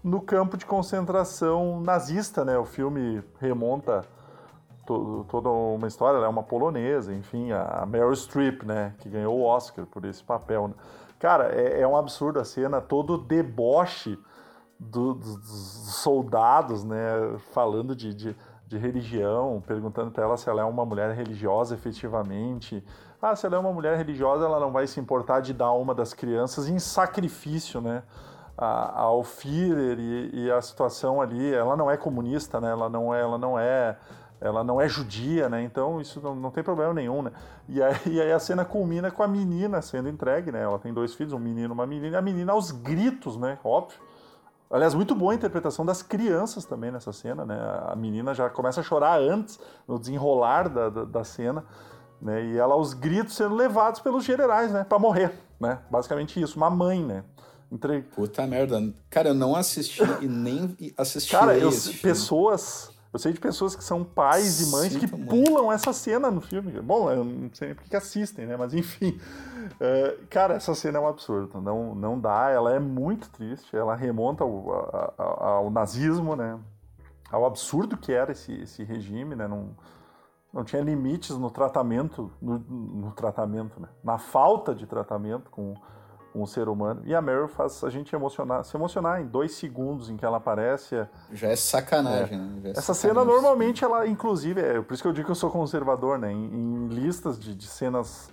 [0.03, 2.57] no campo de concentração nazista, né?
[2.57, 4.05] O filme remonta
[4.85, 8.93] to, toda uma história, ela é uma polonesa, enfim, a Meryl Streep, né?
[8.99, 10.67] Que ganhou o Oscar por esse papel.
[10.67, 10.73] Né?
[11.19, 14.19] Cara, é, é, um absurdo a cena, todo o deboche
[14.77, 17.37] do, dos soldados, né?
[17.53, 18.35] Falando de, de,
[18.67, 22.83] de religião, perguntando para ela se ela é uma mulher religiosa efetivamente.
[23.21, 25.95] Ah, se ela é uma mulher religiosa, ela não vai se importar de dar uma
[25.95, 28.03] das crianças em sacrifício, né?
[28.57, 32.69] Ao Führer e, e, a situação ali, ela não é comunista, né?
[32.69, 33.97] Ela não é, ela não é,
[34.39, 35.63] ela não é judia, né?
[35.63, 37.31] Então isso não, não tem problema nenhum, né?
[37.67, 40.61] E aí, e aí, a cena culmina com a menina sendo entregue, né?
[40.61, 43.57] Ela tem dois filhos, um menino uma menina, a menina aos gritos, né?
[43.63, 43.99] Óbvio.
[44.69, 47.57] Aliás, muito boa a interpretação das crianças também nessa cena, né?
[47.87, 51.63] A menina já começa a chorar antes, no desenrolar da, da, da cena,
[52.21, 52.43] né?
[52.43, 54.83] E ela aos gritos sendo levados pelos generais, né?
[54.83, 55.79] Para morrer, né?
[55.89, 57.23] Basicamente isso, uma mãe, né?
[57.73, 58.03] Entrei.
[58.03, 58.93] Puta merda.
[59.09, 61.31] Cara, eu não assisti e nem assisti.
[61.31, 61.71] Cara, eu,
[62.03, 62.91] pessoas.
[63.11, 66.79] Eu sei de pessoas que são pais e mães que pulam essa cena no filme.
[66.81, 68.55] Bom, eu não sei nem porque assistem, né?
[68.55, 69.19] Mas enfim.
[69.79, 71.59] É, cara, essa cena é um absurdo.
[71.59, 72.51] Não, não dá.
[72.51, 73.75] Ela é muito triste.
[73.75, 76.59] Ela remonta ao, ao, ao nazismo, né?
[77.31, 79.47] Ao absurdo que era esse, esse regime, né?
[79.47, 79.75] Não,
[80.53, 83.87] não tinha limites no tratamento, no, no tratamento, né?
[84.03, 85.75] Na falta de tratamento com
[86.41, 87.01] o ser humano.
[87.05, 90.37] E a Meryl faz a gente emocionar, se emocionar em dois segundos em que ela
[90.37, 90.95] aparece.
[90.95, 92.41] É- Já é sacanagem, é.
[92.41, 92.61] né?
[92.65, 95.49] É Essa cena normalmente ela, inclusive, é por isso que eu digo que eu sou
[95.51, 96.31] conservador, né?
[96.31, 98.31] Em, em listas de, de cenas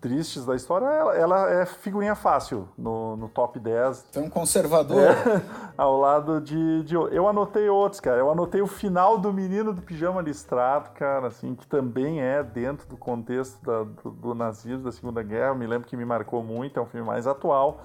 [0.00, 4.02] tristes da história, ela, ela é figurinha fácil no, no top 10.
[4.04, 4.98] Tem um conservador.
[4.98, 5.42] É,
[5.76, 6.94] ao lado de, de.
[6.94, 8.18] Eu anotei outros, cara.
[8.18, 12.88] Eu anotei o final do Menino do Pijama Listrado, cara, assim, que também é dentro
[12.88, 15.48] do contexto da, do, do nazismo, da Segunda Guerra.
[15.48, 17.80] Eu me lembro que me marcou muito, é um filme mais atual.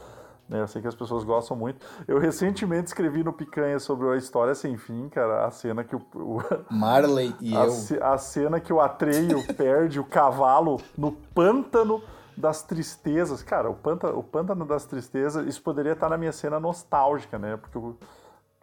[0.47, 1.83] Né, eu sei que as pessoas gostam muito.
[2.07, 5.45] Eu recentemente escrevi no Picanha sobre a história sem fim, cara.
[5.45, 6.01] A cena que o.
[6.13, 6.39] o
[6.69, 8.03] Marley e a, eu.
[8.03, 12.01] A cena que o Atreio perde o cavalo no pântano
[12.37, 13.41] das tristezas.
[13.41, 17.57] Cara, o pântano, o pântano das tristezas, isso poderia estar na minha cena nostálgica, né?
[17.57, 17.79] Porque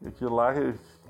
[0.07, 0.53] aquilo lá,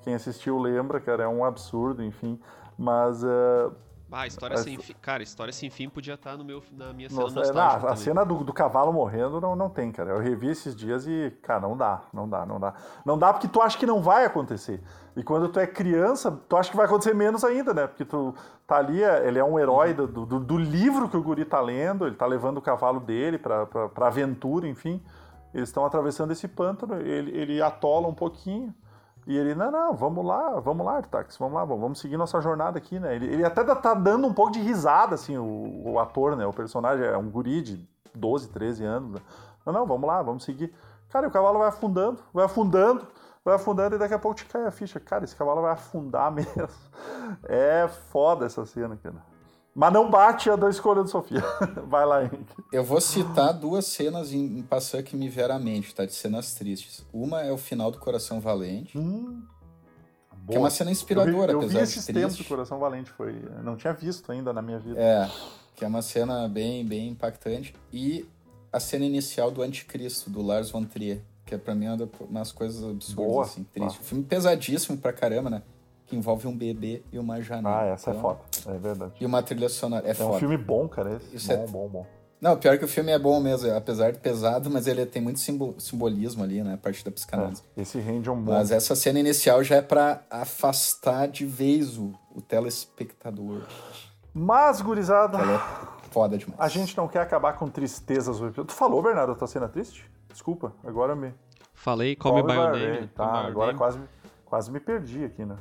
[0.02, 2.40] quem assistiu lembra, cara, é um absurdo, enfim.
[2.78, 3.22] Mas.
[3.22, 3.72] Uh,
[4.12, 4.94] ah, história sem fim.
[5.00, 7.96] Cara, história sem fim podia estar no meu, na minha cena Nossa, é, não, A
[7.96, 10.10] cena do, do, cavalo morrendo não, não tem, cara.
[10.10, 12.74] Eu revi esses dias e, cara, não dá, não dá, não dá.
[13.04, 14.82] Não dá porque tu acha que não vai acontecer.
[15.16, 17.86] E quando tu é criança, tu acha que vai acontecer menos ainda, né?
[17.86, 18.34] Porque tu
[18.66, 21.60] tá ali, é, ele é um herói do, do, do livro que o guri tá
[21.60, 25.02] lendo, ele tá levando o cavalo dele pra, pra, pra aventura, enfim.
[25.54, 28.74] Eles estão atravessando esse pântano, ele, ele atola um pouquinho,
[29.26, 32.78] e ele, não, não, vamos lá, vamos lá, Artax, vamos lá, vamos seguir nossa jornada
[32.78, 33.14] aqui, né?
[33.14, 36.44] Ele, ele até tá dando um pouco de risada, assim, o, o ator, né?
[36.44, 39.12] O personagem é um guri de 12, 13 anos.
[39.12, 39.20] Né?
[39.64, 40.74] Não, não, vamos lá, vamos seguir.
[41.08, 43.06] Cara, o cavalo vai afundando, vai afundando,
[43.44, 44.98] vai afundando e daqui a pouco te cai a ficha.
[44.98, 46.68] Cara, esse cavalo vai afundar mesmo.
[47.44, 49.31] É foda essa cena, cara.
[49.74, 51.42] Mas não bate a da escolha de Sofia.
[51.88, 52.54] Vai lá, Henrique.
[52.70, 56.04] Eu vou citar duas cenas em, em que me vieram à mente, tá?
[56.04, 57.04] De cenas tristes.
[57.12, 58.98] Uma é o final do Coração Valente.
[58.98, 59.42] Hum,
[60.48, 63.32] que é uma cena inspiradora, eu vi, eu vi esses tempos do Coração Valente, foi...
[63.62, 65.00] Não tinha visto ainda na minha vida.
[65.00, 65.30] É,
[65.74, 67.74] que é uma cena bem, bem impactante.
[67.92, 68.26] E
[68.72, 72.52] a cena inicial do Anticristo, do Lars von Trier, que é pra mim uma das
[72.52, 73.44] coisas absurdas, Boa.
[73.44, 74.00] assim, triste.
[74.00, 75.62] Um filme pesadíssimo pra caramba, né?
[76.12, 77.80] Que envolve um bebê e uma janela.
[77.80, 78.40] Ah, essa é Então, foda.
[78.76, 79.12] É verdade.
[79.18, 80.06] E uma trilha sonora.
[80.06, 80.36] É, É foda.
[80.36, 81.14] um filme bom, cara.
[81.16, 81.36] Esse.
[81.36, 82.06] Isso bom, é- bom, bom.
[82.38, 85.40] Não, pior que o filme é bom mesmo, apesar de pesado, mas ele tem muito
[85.40, 86.74] simbo- simbolismo ali, né?
[86.74, 87.62] A parte da psicanálise.
[87.74, 88.52] É, esse rende um bom.
[88.52, 93.62] Mas essa cena inicial já é pra afastar de vez o, o telespectador.
[94.34, 96.60] Mas, gurizada, Ela é foda demais.
[96.60, 98.64] a gente não quer acabar com tristezas do episódio.
[98.66, 100.10] Tu falou, Bernardo, a tua cena triste?
[100.30, 101.32] Desculpa, agora me.
[101.72, 102.86] Falei Call Me By Your Name.
[102.92, 103.06] Name.
[103.08, 103.78] Tá, Call Me By Your agora Name.
[103.78, 103.98] quase,
[104.44, 105.56] quase me perdi aqui, né?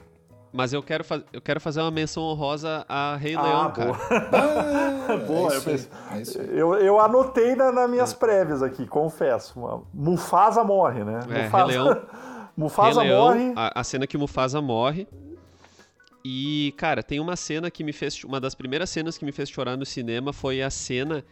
[0.54, 1.24] Mas eu quero, faz...
[1.32, 3.98] eu quero fazer uma menção honrosa a Rei Ah, Leão, boa.
[3.98, 4.30] cara.
[4.34, 5.90] Ah, Boa, é eu pensei-
[6.42, 6.46] é.
[6.60, 9.58] Eu, eu anotei na, nas minhas prévias aqui, confesso.
[9.94, 11.20] Mufasa morre, né?
[11.30, 12.02] É, Mufasa, Rei Leão.
[12.58, 13.54] Mufasa Rei Leão, morre.
[13.56, 15.08] A, a cena que Mufasa morre.
[16.24, 18.24] E, cara, tem uma cena que me fez.
[18.24, 21.24] Uma das primeiras cenas que me fez chorar no cinema foi a cena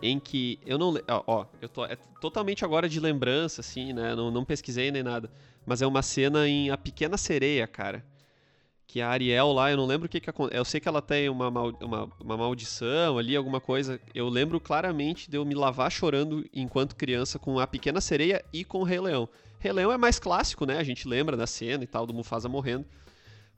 [0.00, 0.58] em que.
[0.64, 0.94] Eu não.
[1.08, 1.84] Ó, ó, eu tô.
[1.84, 4.14] É totalmente agora de lembrança, assim, né?
[4.14, 5.30] Não, não pesquisei nem nada.
[5.66, 8.02] Mas é uma cena em A Pequena Sereia, cara.
[8.90, 10.58] Que a Ariel lá, eu não lembro o que que acontece.
[10.58, 14.00] Eu sei que ela tem uma, mal- uma, uma maldição ali, alguma coisa.
[14.14, 18.64] Eu lembro claramente de eu me lavar chorando enquanto criança com A Pequena Sereia e
[18.64, 19.28] com o Rei Leão.
[19.58, 20.78] Rei Leão é mais clássico, né?
[20.78, 22.86] A gente lembra da cena e tal, do Mufasa morrendo.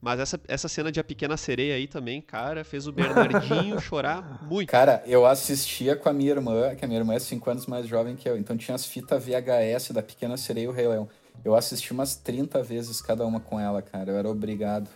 [0.03, 4.43] Mas essa, essa cena de A Pequena Sereia aí também, cara, fez o Bernardinho chorar
[4.51, 4.69] muito.
[4.71, 7.87] Cara, eu assistia com a minha irmã, que a minha irmã é 5 anos mais
[7.87, 11.09] jovem que eu, então tinha as fitas VHS da Pequena Sereia e o Rei Leão.
[11.45, 14.11] Eu assisti umas 30 vezes cada uma com ela, cara.
[14.11, 14.89] Eu era obrigado.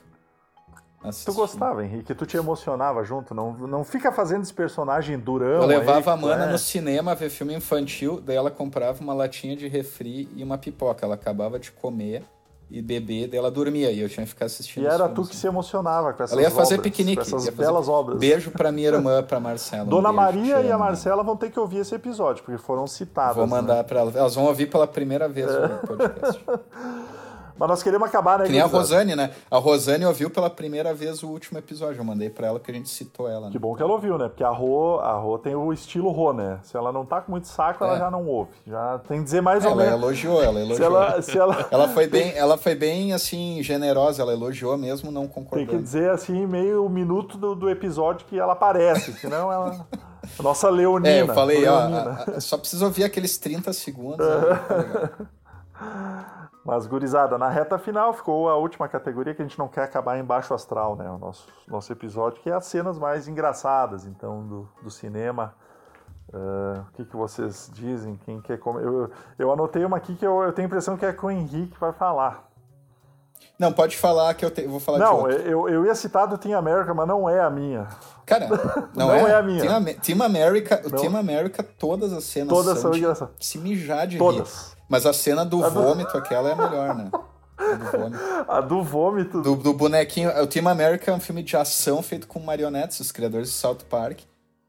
[1.05, 1.24] A.
[1.24, 2.14] Tu gostava, Henrique?
[2.14, 3.34] Tu te emocionava junto?
[3.34, 5.62] Não, não fica fazendo esse personagem durão.
[5.62, 6.52] Eu levava a mana é.
[6.52, 11.05] no cinema ver filme infantil, daí ela comprava uma latinha de refri e uma pipoca.
[11.05, 12.24] Ela acabava de comer
[12.70, 14.84] e beber, daí ela dormia e eu tinha que ficar assistindo.
[14.84, 17.48] E era filmes, tu que se emocionava com essas Ela ia fazer obras, piquenique, essas
[17.50, 18.18] belas obras.
[18.18, 19.84] Beijo pra minha irmã, pra Marcela.
[19.84, 20.78] um Dona beijo, Maria e a.
[20.78, 23.36] Marcela vão ter que ouvir esse episódio, porque foram citadas.
[23.36, 23.50] Vou né?
[23.50, 24.16] mandar pra elas.
[24.16, 26.44] Elas vão ouvir pela primeira vez o podcast.
[27.57, 28.66] Mas nós queremos acabar, né, Que nem a?
[28.66, 29.30] Rosane, né?
[29.50, 32.00] A Rosane ouviu pela primeira vez o último episódio.
[32.00, 33.48] Eu mandei pra ela que a gente citou ela.
[33.48, 33.61] Que Né?
[33.61, 34.28] bom que ela ouviu, né?
[34.28, 36.59] Porque a Rô, a Rô tem o estilo Rô, né?
[36.64, 37.98] Se ela não tá com muito saco, ela É.
[37.98, 38.50] já não ouve.
[38.66, 40.00] Já tem que dizer mais ou Ela menos.
[40.02, 40.76] elogiou, ela elogiou.
[40.76, 45.12] Se ela, se ela Ela foi bem, ela foi bem assim generosa, ela elogiou mesmo
[45.12, 45.68] não tem concordando.
[45.70, 49.86] que dizer assim, meio o minuto do, do episódio que ela aparece, senão ela.
[50.42, 51.09] Nossa Leonina.
[51.14, 54.26] É, eu falei, ó, a- a- só precisa ouvir aqueles 30 segundos.
[54.26, 55.09] aí,
[55.78, 56.43] tá.
[56.64, 60.18] Mas, gurizada, na reta final ficou a última categoria que a gente não quer acabar
[60.18, 61.10] em baixo astral, né?
[61.10, 65.54] O nosso, nosso episódio, que é as cenas mais engraçadas, então, do, do cinema.
[66.32, 68.16] Ah, o que, que vocês dizem?
[68.16, 68.58] Quem quer?
[68.58, 71.30] Eu, eu anotei uma aqui que eu, eu tenho a impressão que é que o
[71.30, 72.48] Henrique vai falar.
[73.59, 76.36] Não, pode falar que eu, te- vou falar de Não, eu, eu ia citar do
[76.36, 77.86] Team America, mas não é a minha.
[78.26, 78.48] Cara,
[78.94, 79.61] não, Não é, é a minha.
[79.62, 80.98] Team, Am- Team America, o Não.
[80.98, 83.34] Team America, todas as cenas Todas são de engraçadas.
[83.38, 84.18] se mijar de rir.
[84.18, 84.74] Todas.
[84.88, 87.11] Mas a cena do A do- vômito, aquela é a melhor, né?
[87.57, 88.20] A do vômito.
[88.48, 89.40] A do vômito.
[89.42, 90.30] Do, do bonequinho.
[90.42, 93.78] O Team America é um filme de ação feito com marionetes, os criadores de South
[93.88, 94.18] Park.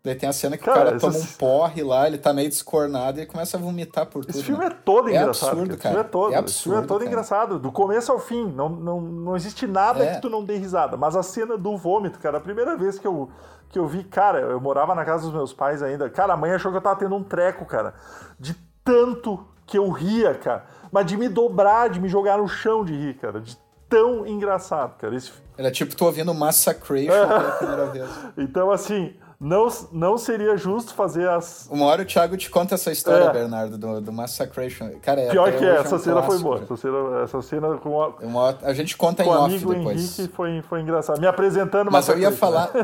[0.06, 2.48] Daí tem a cena que Cara, o cara toma um porre lá, ele tá meio
[2.48, 4.30] descornado e ele começa a vomitar por tudo.
[4.36, 4.68] Esse filme né?
[4.68, 5.50] é todo É engraçado.
[5.50, 6.04] absurdo, Esse filme é cara.
[6.04, 6.34] todo.
[6.34, 7.10] É Esse filme é absurdo, todo cara.
[7.10, 7.60] engraçado.
[7.60, 8.46] Do começo ao fim.
[8.52, 10.14] Não, não, não existe nada É.
[10.16, 10.96] que tu não dê risada.
[10.96, 13.30] Mas a cena do vômito, cara, a primeira vez que eu,
[13.70, 16.08] que eu vi, cara, eu morava na casa dos meus pais ainda.
[16.10, 17.96] Cara, a mãe achou que eu tava tendo um treco, cara.
[18.40, 18.54] De
[18.84, 20.66] tanto que eu ria, cara.
[20.92, 23.42] Mas de me dobrar, de me jogar no chão de rir, cara.
[23.42, 23.58] De
[23.90, 25.16] tão engraçado, cara.
[25.16, 25.32] Esse...
[25.58, 28.10] Era tipo tu ouvindo Massacration pela primeira vez.
[28.38, 31.68] Então, assim, não, não seria justo fazer as.
[31.72, 33.32] Uma hora o Thiago te conta essa história, É.
[33.34, 34.90] Bernardo, do, do Massacration.
[35.02, 36.62] Cara, é, Pior que é, é essa um cena foi boa.
[36.62, 39.46] Essa cena, essa cena com, a, Uma hora- a gente conta em com o off
[39.54, 40.20] amigo depois.
[40.20, 41.20] Henrique foi, foi engraçado.
[41.20, 42.36] Me apresentando Mas eu ia né?
[42.36, 42.70] falar.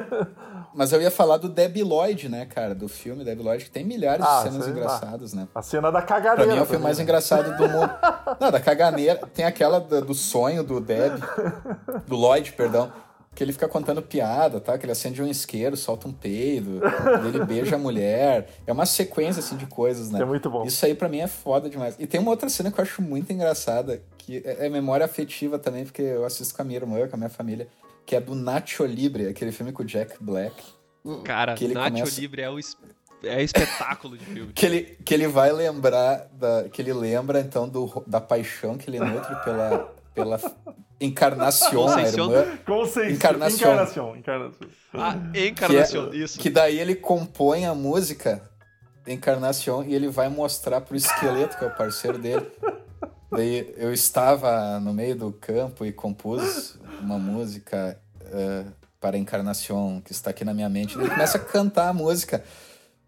[0.74, 2.74] Mas eu ia falar do Debbie Lloyd, né, cara?
[2.74, 5.46] Do filme Debbie Lloyd, que tem milhares Ah, de cenas engraçadas, né?
[5.54, 6.54] A cena da Pra caganeira.
[6.54, 7.90] mim é o filme mais engraçado do mundo.
[8.40, 9.20] Não, da caganeira.
[9.34, 11.20] Tem aquela do, do sonho do Deb,
[12.08, 12.90] do Lloyd, perdão.
[13.34, 14.78] Que ele fica contando piada, tá?
[14.78, 16.82] Que ele acende um isqueiro, solta um peido,
[17.26, 18.50] ele beija a mulher.
[18.68, 20.22] É uma sequência, assim, de coisas, né?
[20.22, 20.66] É muito bom.
[20.66, 21.96] Isso aí pra mim é foda demais.
[21.98, 25.58] E tem uma outra cena que eu acho muito engraçada, que é é memória afetiva
[25.58, 27.70] também, porque eu assisto com a minha irmã, com a minha família,
[28.06, 30.62] que é do Nacho Libre, aquele filme com o Jack Black.
[31.24, 32.60] Cara, Que ele Nacho começa- Libre é o
[33.24, 34.52] é espetáculo de filme.
[34.52, 38.90] Que ele, que ele vai lembrar, da, que ele lembra então do, da paixão que
[38.90, 40.40] ele nutre pela, pela
[41.84, 42.32] Conceição.
[42.32, 42.58] irmã.
[42.66, 43.12] Conceição.
[43.16, 43.58] Encarnação.
[43.72, 44.16] Encarnação.
[44.16, 44.68] Encarnação.
[44.94, 46.40] Ah, Que, Encarnação, é- isso.
[46.40, 48.42] que daí ele compõe a música
[49.08, 52.46] Encarnacion e ele vai mostrar pro esqueleto, que é o parceiro dele.
[53.32, 57.98] Daí eu estava no meio do campo e compus uma música
[58.32, 58.66] eh,
[59.00, 60.96] para Encarnacion, que está aqui na minha mente.
[60.96, 62.44] Daí ele começa a cantar a música.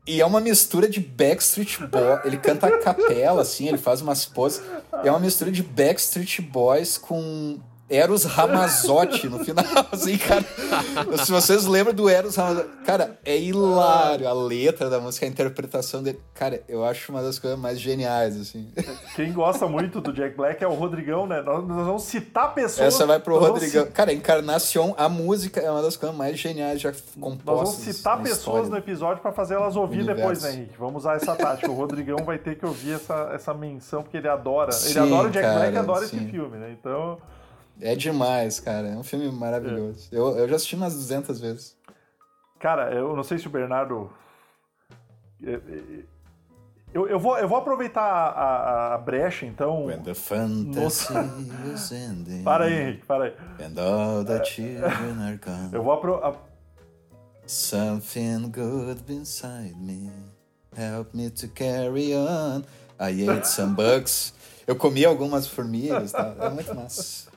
[0.06, 2.26] E é uma mistura de Backstreet Boys.
[2.26, 4.62] Ele canta a capela, assim, ele faz umas poses.
[5.04, 7.58] É uma mistura de Backstreet Boys com
[7.90, 10.44] Eros Ramazotti no final, assim, cara.
[11.24, 16.02] Se vocês lembram do Eros Ramazotti, cara, é hilário a letra da música, a interpretação
[16.02, 16.20] dele.
[16.34, 18.72] Cara, eu acho uma das coisas mais geniais, assim.
[19.16, 21.42] Quem gosta muito do Jack Black é o Rodrigão, né?
[21.42, 22.88] Nós, nós vamos citar pessoas.
[22.88, 23.86] Essa vai pro Rodrigão.
[23.88, 27.46] Cara, Encarnação, a música é uma das coisas mais geniais já compostas.
[27.46, 30.76] Nós vamos citar pessoas no episódio para fazer elas ouvir depois, né, Henrique?
[30.80, 31.70] Vamos usar essa tática.
[31.70, 34.72] O Rodrigão vai ter que ouvir essa, essa menção, porque ele adora.
[34.72, 36.18] Sim, ele adora o Jack cara, Black e adora sim.
[36.18, 36.76] esse filme, né?
[36.80, 37.18] Então.
[37.82, 38.88] É demais, cara.
[38.90, 40.10] É um filme maravilhoso.
[40.12, 40.18] É.
[40.18, 41.76] Eu, eu já assisti umas 200 vezes.
[42.60, 44.10] Cara, eu não sei se o Bernardo.
[45.44, 46.04] É, é,
[46.94, 49.86] eu, eu, vou, eu vou aproveitar a, a, brecha, então.
[49.86, 51.14] When the fantasy
[51.68, 52.44] was ending.
[52.44, 53.34] Para aí, Henrique, para aí.
[53.60, 55.70] And all the children are gone.
[55.74, 56.40] Eu vou aproveitar.
[57.46, 60.10] Something good inside me.
[60.78, 62.64] Help me to carry on.
[63.00, 64.34] I ate some bugs.
[64.66, 66.34] Eu comi algumas formigas, tá?
[66.40, 67.33] É muito massa.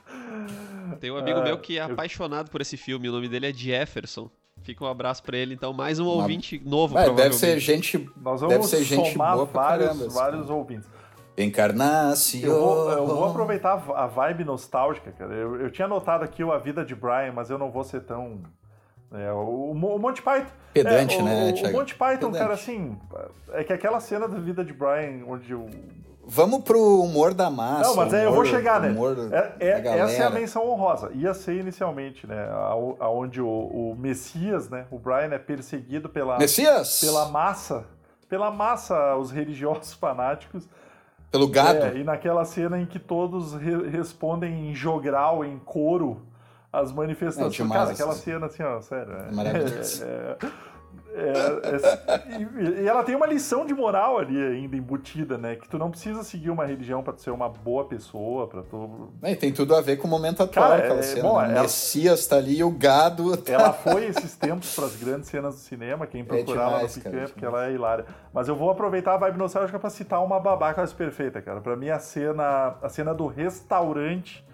[0.99, 3.53] Tem um amigo é, meu que é apaixonado por esse filme, o nome dele é
[3.53, 4.29] Jefferson.
[4.61, 6.13] Fica um abraço pra ele, então mais um Uma...
[6.23, 10.15] ouvinte novo, é, Deve ser gente, Nós vamos deve ser gente boa vários, caramba, assim.
[10.15, 10.89] vários ouvintes.
[11.37, 12.39] Encarnação.
[12.41, 15.33] Eu eu vou aproveitar a vibe nostálgica, cara.
[15.33, 18.01] Eu, eu tinha notado aqui o A Vida de Brian, mas eu não vou ser
[18.01, 18.41] tão...
[19.13, 20.51] É, o, o Monty Python.
[20.73, 22.37] Pedante, é, né, O, o Monty Python, Pedante.
[22.39, 22.97] cara, assim.
[23.53, 25.69] É que aquela cena da vida de Brian, onde o
[26.29, 27.83] Vamos pro humor da massa.
[27.83, 28.93] Não, mas é, eu vou chegar, né?
[29.61, 31.09] É, é, essa é a menção honrosa.
[31.13, 32.49] Ia ser inicialmente, né?
[32.99, 34.85] Aonde o, o, Messias, né?
[34.91, 36.37] O Brian é perseguido pela.
[36.37, 36.99] Messias!
[36.99, 37.85] Pela massa.
[38.27, 40.67] Pela massa, os religiosos fanáticos.
[41.31, 41.85] Pelo gado.
[41.85, 46.21] É, e naquela cena em que todos re respondem em jogral, em coro,
[46.73, 47.57] as manifestações.
[47.57, 49.13] É, Cara, aquela cena assim, ó, sério.
[49.13, 50.03] É, Maravilhoso.
[51.17, 55.55] É, é, é, e, ela tem uma lição de moral ali ainda embutida, né?
[55.55, 59.09] Que tu não precisa seguir uma religião para ser uma boa pessoa, para tu.
[59.23, 61.23] É, tem tudo a ver com o momento atual, Cara, aquela é, cena.
[61.23, 61.53] Bom, né?
[61.53, 61.61] ela...
[61.63, 63.35] Messias tá ali e o gado.
[63.35, 63.51] Tá...
[63.51, 67.03] Ela foi esses tempos para as grandes cenas do cinema, quem procurar é demais, no
[67.03, 68.05] Picanha, porque ela é hilária.
[68.31, 71.61] Mas eu vou aproveitar a vibe nostálgica para citar uma babá quase perfeita, cara.
[71.61, 74.45] Para mim a cena, a cena do restaurante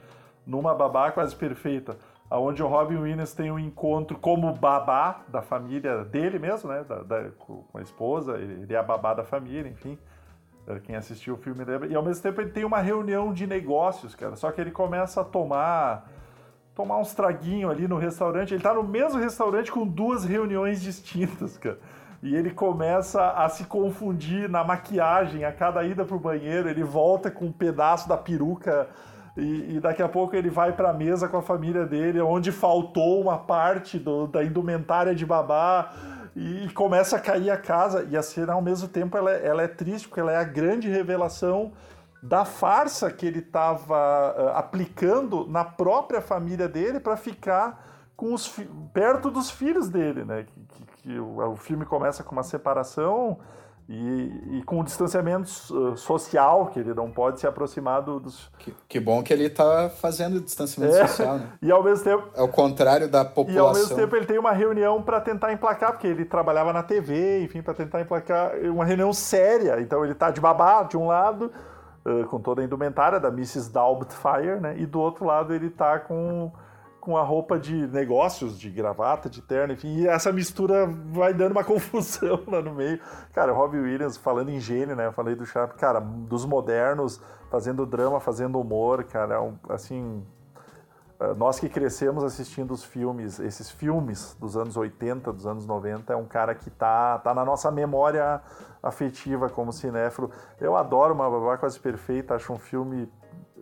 [0.46, 1.98] numa babá quase perfeita
[2.40, 6.84] onde o Robin Williams tem um encontro como babá da família dele mesmo, né?
[6.84, 9.98] Da, da, com a esposa, ele é a babá da família, enfim.
[10.84, 11.88] Quem assistiu o filme lembra.
[11.88, 14.36] E ao mesmo tempo ele tem uma reunião de negócios, cara.
[14.36, 16.10] Só que ele começa a tomar
[16.74, 18.54] tomar uns traguinhos ali no restaurante.
[18.54, 21.80] Ele tá no mesmo restaurante com duas reuniões distintas, cara.
[22.22, 27.30] E ele começa a se confundir na maquiagem, a cada ida pro banheiro, ele volta
[27.30, 28.88] com um pedaço da peruca
[29.36, 32.52] e, e, daqui a pouco ele vai para a mesa com a família dele, onde
[32.52, 35.92] faltou uma parte do, da indumentária de babá
[36.36, 38.08] e, começa a cair a casa.
[38.10, 40.44] E a cena, ao mesmo tempo, ela, é, ela é triste, porque ela é a
[40.44, 41.72] grande revelação
[42.22, 48.48] da farsa que ele estava uh, aplicando na própria família dele para ficar com os
[48.94, 50.44] perto dos filhos dele, né?
[50.44, 53.40] Que, que, que o, o filme começa com uma separação
[53.88, 58.50] e, e, com o distanciamento uh, social, que ele não pode se aproximar do, dos.
[58.58, 61.50] Que, que, bom que ele está fazendo distanciamento é, social, né?
[61.62, 62.30] E ao mesmo tempo.
[62.34, 63.56] É o contrário da população.
[63.56, 66.82] E ao mesmo tempo ele tem uma reunião para tentar emplacar, porque ele trabalhava na
[66.82, 69.82] TV, enfim, para tentar emplacar uma reunião séria.
[69.82, 71.52] Então ele está de babá de um lado,
[72.06, 73.70] uh, com toda a indumentária da Mrs.
[73.70, 74.76] Doubtfire, né?
[74.78, 76.54] E do outro lado ele está com
[77.04, 81.52] com a roupa de negócios, de gravata, de terno, enfim, e essa mistura vai dando
[81.52, 82.98] uma confusão lá no meio.
[83.34, 85.08] Cara, o Robbie Williams falando em gênio, né?
[85.08, 87.20] Eu falei do Chaplin, cara, dos modernos,
[87.52, 90.26] fazendo drama, fazendo humor, cara, é assim,
[91.20, 96.14] eh, nós que crescemos assistindo os filmes, esses filmes dos anos 80, dos anos 90,
[96.14, 98.40] é um cara que tá, tá na nossa memória
[98.82, 100.32] afetiva como cinéfilo.
[100.58, 103.12] Eu adoro Uma Babá Quase Perfeita, acho um filme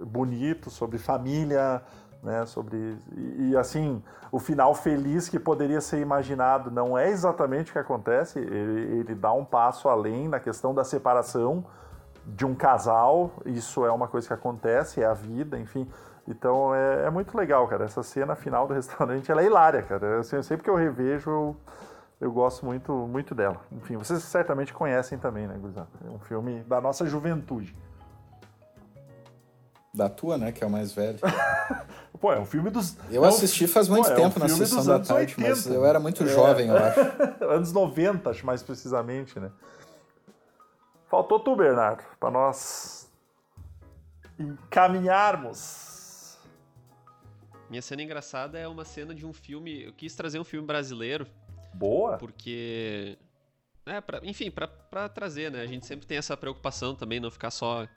[0.06, 1.82] bonito, sobre família,
[2.24, 4.02] né, sobre e, e, assim
[4.32, 8.40] o final feliz que poderia ser imaginado não é exatamente o que acontece.
[8.40, 11.66] Ele, ele, dá um passo além na questão da separação
[12.26, 13.32] de um casal.
[13.46, 15.86] Isso é uma coisa que acontece, é a vida, enfim.
[16.26, 17.84] Então é, é muito legal, cara.
[17.84, 20.20] Essa cena final do restaurante ela é hilária, cara.
[20.20, 21.56] Assim, sempre que eu revejo eu,
[22.22, 23.58] eu gosto muito muito dela.
[23.72, 25.90] Enfim, vocês certamente conhecem também, né, Gurizada?
[26.08, 27.76] É um filme da nossa juventude.
[29.94, 30.52] Da tua, né?
[30.52, 31.20] Que é o mais velho.
[32.20, 32.96] Pô, é um filme dos.
[33.10, 35.50] Eu é assisti faz muito Pô, tempo é um na sessão da tarde, 80.
[35.50, 37.00] mas eu era muito jovem, eu acho.
[37.46, 39.52] anos 90, acho mais precisamente, né?
[41.10, 43.10] Faltou tu, Bernardo, para nós
[44.40, 46.38] encaminharmos.
[47.70, 49.86] Minha cena engraçada é uma cena de um filme.
[49.86, 51.26] Eu quis trazer um filme brasileiro.
[51.74, 52.18] Boa!
[52.18, 53.18] Porque
[53.86, 55.62] É, pra, enfim, para trazer, né?
[55.62, 57.88] A gente sempre tem essa preocupação também, não ficar só.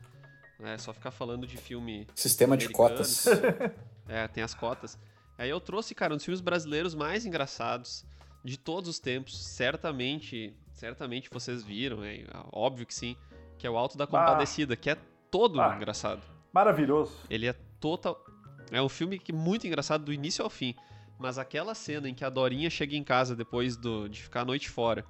[0.59, 2.07] Né, só ficar falando de filme.
[2.14, 3.26] Sistema de cotas.
[4.09, 4.98] é, tem as cotas.
[5.36, 8.05] Aí eu trouxe, cara, um dos filmes brasileiros mais engraçados
[8.44, 9.44] de todos os tempos.
[9.44, 13.16] Certamente, certamente vocês viram, é óbvio que sim.
[13.59, 14.96] Que é o Alto da Compadecida, que é
[15.30, 16.22] todo ah, engraçado.
[16.52, 17.12] Maravilhoso.
[17.28, 18.24] Ele é total.
[18.70, 20.74] É um filme que é muito engraçado do início ao fim.
[21.18, 24.44] Mas aquela cena em que a Dorinha chega em casa depois do, de ficar a
[24.44, 25.05] noite fora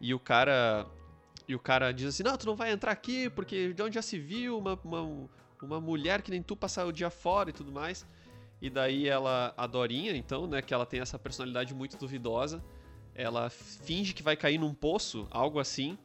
[0.00, 0.86] e o cara.
[1.48, 4.02] E o cara diz assim: Não, tu não vai entrar aqui porque de onde já
[4.02, 5.28] se viu uma, uma,
[5.62, 8.06] uma mulher que nem tu passar o dia fora e tudo mais.
[8.60, 12.62] E daí ela, a Dorinha, então, né, que ela tem essa personalidade muito duvidosa,
[13.14, 15.96] ela finge que vai cair num poço, algo assim.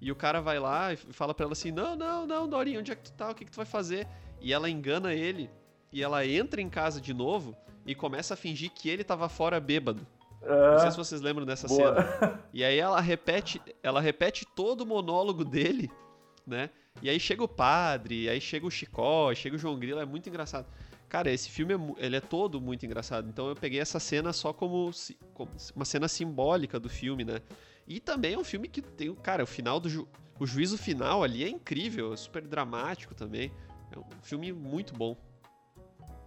[0.00, 2.92] E o cara vai lá e fala pra ela assim: Não, não, não, Dorinha, onde
[2.92, 3.30] é que tu tá?
[3.30, 4.06] O que, que tu vai fazer?
[4.40, 5.50] E ela engana ele.
[5.92, 9.58] E ela entra em casa de novo e começa a fingir que ele tava fora
[9.58, 10.06] bêbado.
[10.42, 12.02] Não sei se vocês lembram dessa boa.
[12.02, 12.40] cena.
[12.52, 15.90] E aí ela repete, ela repete todo o monólogo dele,
[16.46, 16.70] né?
[17.02, 20.28] E aí chega o padre, aí chega o Chicó, chega o João Grilo, é muito
[20.28, 20.66] engraçado.
[21.08, 23.28] Cara, esse filme é, ele é todo muito engraçado.
[23.28, 24.90] Então eu peguei essa cena só como,
[25.34, 27.40] como, uma cena simbólica do filme, né?
[27.86, 31.24] E também é um filme que tem, cara, o final do ju, o juízo final
[31.24, 33.52] ali é incrível, é super dramático também.
[33.90, 35.16] É um filme muito bom.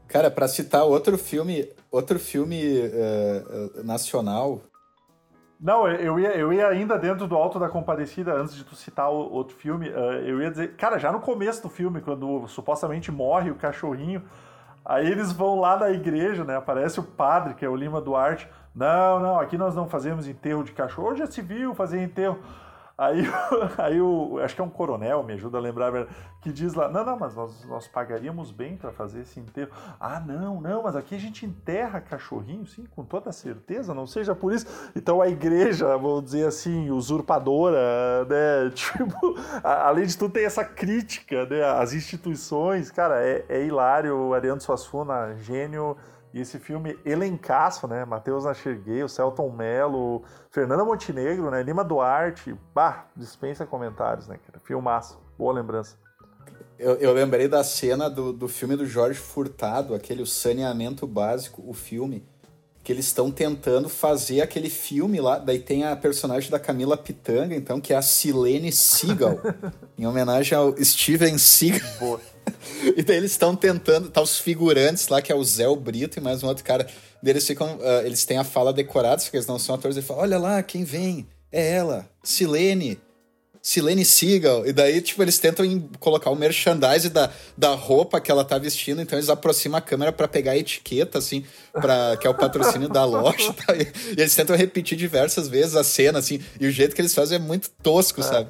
[0.07, 4.61] Cara, para citar outro filme, outro filme uh, nacional.
[5.59, 9.09] Não, eu ia, eu ia ainda dentro do Alto da Compadecida, antes de tu citar
[9.09, 9.93] o outro filme, uh,
[10.25, 14.21] eu ia dizer, cara, já no começo do filme, quando supostamente morre o cachorrinho,
[14.83, 16.57] aí eles vão lá na igreja, né?
[16.57, 18.47] Aparece o padre, que é o Lima Duarte.
[18.75, 21.15] Não, não, aqui nós não fazemos enterro de cachorro.
[21.15, 22.39] Já se viu fazer enterro.
[22.97, 23.23] Aí,
[23.77, 25.91] aí o, acho que é um coronel, me ajuda a lembrar,
[26.41, 29.71] que diz lá, não, não, mas nós, nós pagaríamos bem para fazer esse enterro.
[29.99, 34.35] Ah, não, não, mas aqui a gente enterra cachorrinho, sim, com toda certeza, não seja
[34.35, 34.67] por isso.
[34.95, 41.45] Então a igreja, vamos dizer assim, usurpadora, né, tipo, além de tudo tem essa crítica,
[41.45, 45.97] né, às instituições, cara, é, é hilário, o Ariano Suassuna, gênio,
[46.33, 48.03] e esse filme elencaço, né?
[48.05, 51.61] Matheus Nacherguei, o Celton Mello, Fernanda Montenegro, né?
[51.61, 52.55] Lima Duarte.
[52.73, 54.59] Bah, dispensa comentários, né, cara?
[54.63, 55.19] Filmaço.
[55.37, 55.95] Boa lembrança.
[56.79, 61.63] Eu, eu lembrei da cena do, do filme do Jorge Furtado, aquele o Saneamento Básico,
[61.67, 62.27] o filme,
[62.83, 65.37] que eles estão tentando fazer aquele filme lá.
[65.37, 69.39] Daí tem a personagem da Camila Pitanga, então, que é a Silene Seagal,
[69.97, 71.87] em homenagem ao Steven Seagal.
[71.99, 72.32] Boa.
[72.95, 76.19] e daí eles estão tentando, tá os figurantes lá, que é o Zé o Brito
[76.19, 76.87] e mais um outro cara.
[77.23, 80.23] Eles ficam, uh, eles têm a fala decorada, porque eles não são atores, e falam,
[80.23, 81.27] olha lá, quem vem?
[81.51, 82.99] É ela, Silene.
[83.61, 84.67] Silene Seagal.
[84.67, 85.65] E daí, tipo, eles tentam
[85.97, 90.11] colocar o merchandise da, da roupa que ela tá vestindo, então eles aproximam a câmera
[90.11, 93.53] para pegar a etiqueta, assim, pra, que é o patrocínio da loja.
[93.53, 93.73] Tá?
[93.73, 93.83] E,
[94.17, 97.37] e, eles tentam repetir diversas vezes a cena, assim, e o jeito que eles fazem
[97.37, 98.23] é muito tosco, é.
[98.23, 98.49] sabe?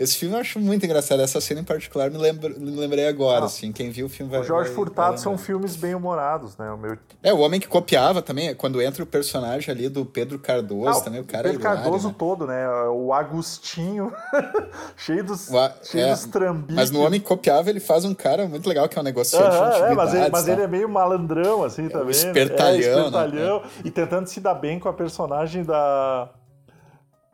[0.00, 1.20] Esse filme eu acho muito engraçado.
[1.20, 3.70] Essa cena em particular me, lembro, me lembrei agora, ah, assim.
[3.70, 4.40] Quem viu o filme vai.
[4.40, 6.70] O Jorge vai, Furtado vai são filmes bem humorados, né?
[6.70, 6.96] O meu...
[7.22, 11.02] É, o Homem que Copiava também, quando entra o personagem ali do Pedro Cardoso ah,
[11.02, 12.14] também, o cara o Pedro é Cardoso né?
[12.16, 12.66] todo, né?
[12.88, 14.10] O Agostinho,
[14.96, 15.74] cheio dos, a...
[15.82, 16.74] cheio é, dos trambiques.
[16.74, 19.54] Mas no Homem que Copiava ele faz um cara muito legal, que é um negociante
[19.54, 22.10] uh -huh, é, mas, ele, mas ele, é meio malandrão, assim, é, também.
[22.12, 22.86] Espertalhão, né?
[22.86, 23.60] é, espertalhão.
[23.60, 23.70] Né?
[23.84, 26.30] E tentando se dar bem com a personagem da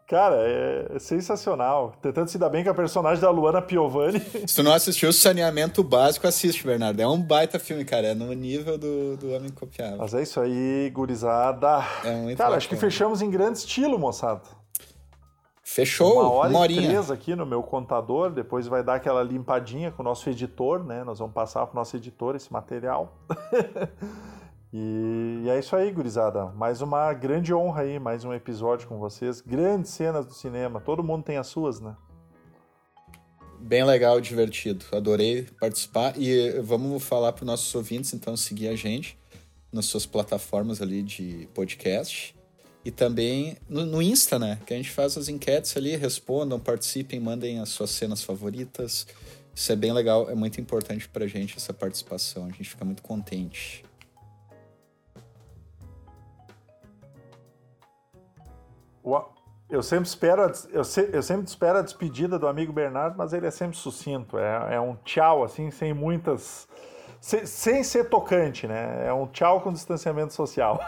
[0.07, 1.93] Cara, é sensacional.
[2.01, 4.21] Tentando se dar bem com a personagem da Luana Piovani.
[4.47, 7.01] Se tu não assistiu o Saneamento Básico, assiste, Bernardo.
[7.01, 8.09] É um baita filme, cara.
[8.09, 9.99] É no nível do, do Homem Copiável.
[9.99, 11.85] Mas é isso aí, gurizada.
[12.05, 12.57] É muito Cara, bacana.
[12.57, 14.43] acho que fechamos em grande estilo, moçada.
[15.65, 16.83] Fechou, uma hora uma horinha.
[16.83, 18.31] e três aqui no meu contador.
[18.31, 21.03] Depois vai dar aquela limpadinha com o nosso editor, né?
[21.03, 23.13] Nós vamos passar para o nosso editor esse material.
[24.79, 26.49] E, e, é isso aí, gurizada.
[26.49, 29.41] Mais uma grande honra aí, mais um episódio com vocês.
[29.41, 30.83] Grandes cenas do cinema.
[30.83, 31.97] Todo mundo tem as suas, né?
[33.59, 34.85] Bem legal, divertido.
[34.93, 36.13] Adorei participar.
[36.19, 39.19] E vamos falar para os nossos ouvintes, então, seguir a gente
[39.73, 42.37] nas suas plataformas ali de podcast.
[42.85, 44.59] E também no, no Insta, né?
[44.67, 49.07] Que a gente faz as enquetes ali, respondam, participem, mandem as suas cenas favoritas.
[49.55, 52.45] Isso é bem legal, é muito importante pra gente essa participação.
[52.45, 53.86] A gente fica muito contente.
[59.69, 63.47] Eu sempre espero, eu, se, eu sempre espero a despedida do amigo Bernardo, mas ele
[63.47, 64.39] é sempre sucinto.
[64.39, 66.69] É, é um tchau, assim, sem muitas.
[67.21, 69.07] Sem, sem, ser tocante, né?
[69.09, 70.79] É um tchau com distanciamento social.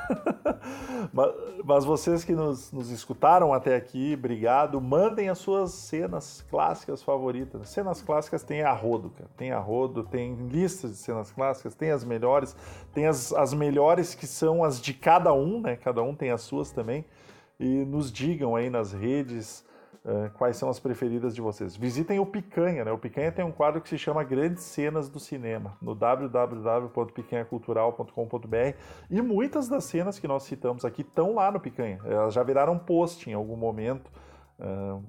[1.13, 1.33] mas,
[1.65, 4.81] mas, vocês que nos, nos, escutaram até aqui, obrigado.
[4.81, 7.69] Mandem as suas cenas clássicas favoritas.
[7.71, 9.31] Cenas clássicas tem a rodo, cara.
[9.37, 12.55] Tem a rodo, tem listas de cenas clássicas, tem as melhores,
[12.93, 15.75] tem as, as melhores que são as de cada um, né?
[15.75, 17.05] Cada um tem as suas também
[17.59, 19.67] e nos digam aí nas redes
[20.05, 21.77] Uh, quais são as preferidas de vocês.
[21.77, 22.93] Visitem o Picanha, né?
[22.93, 28.79] O Picanha tem um quadro que se chama Grandes Cenas do Cinema, no www.picanhacultural.com.br
[29.11, 31.99] e muitas das cenas que nós citamos aqui estão lá no Picanha.
[32.05, 34.11] Elas já viraram post em algum momento
[34.61, 35.05] uh,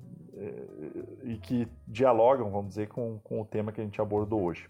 [1.23, 4.67] e que dialogam, vamos dizer, com, com o tema que a gente abordou hoje.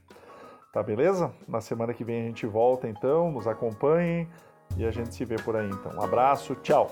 [0.72, 1.34] Tá beleza?
[1.48, 4.30] Na semana que vem a gente volta então, nos acompanhem
[4.78, 5.96] e a gente se vê por aí então.
[5.96, 6.92] Um abraço, tchau!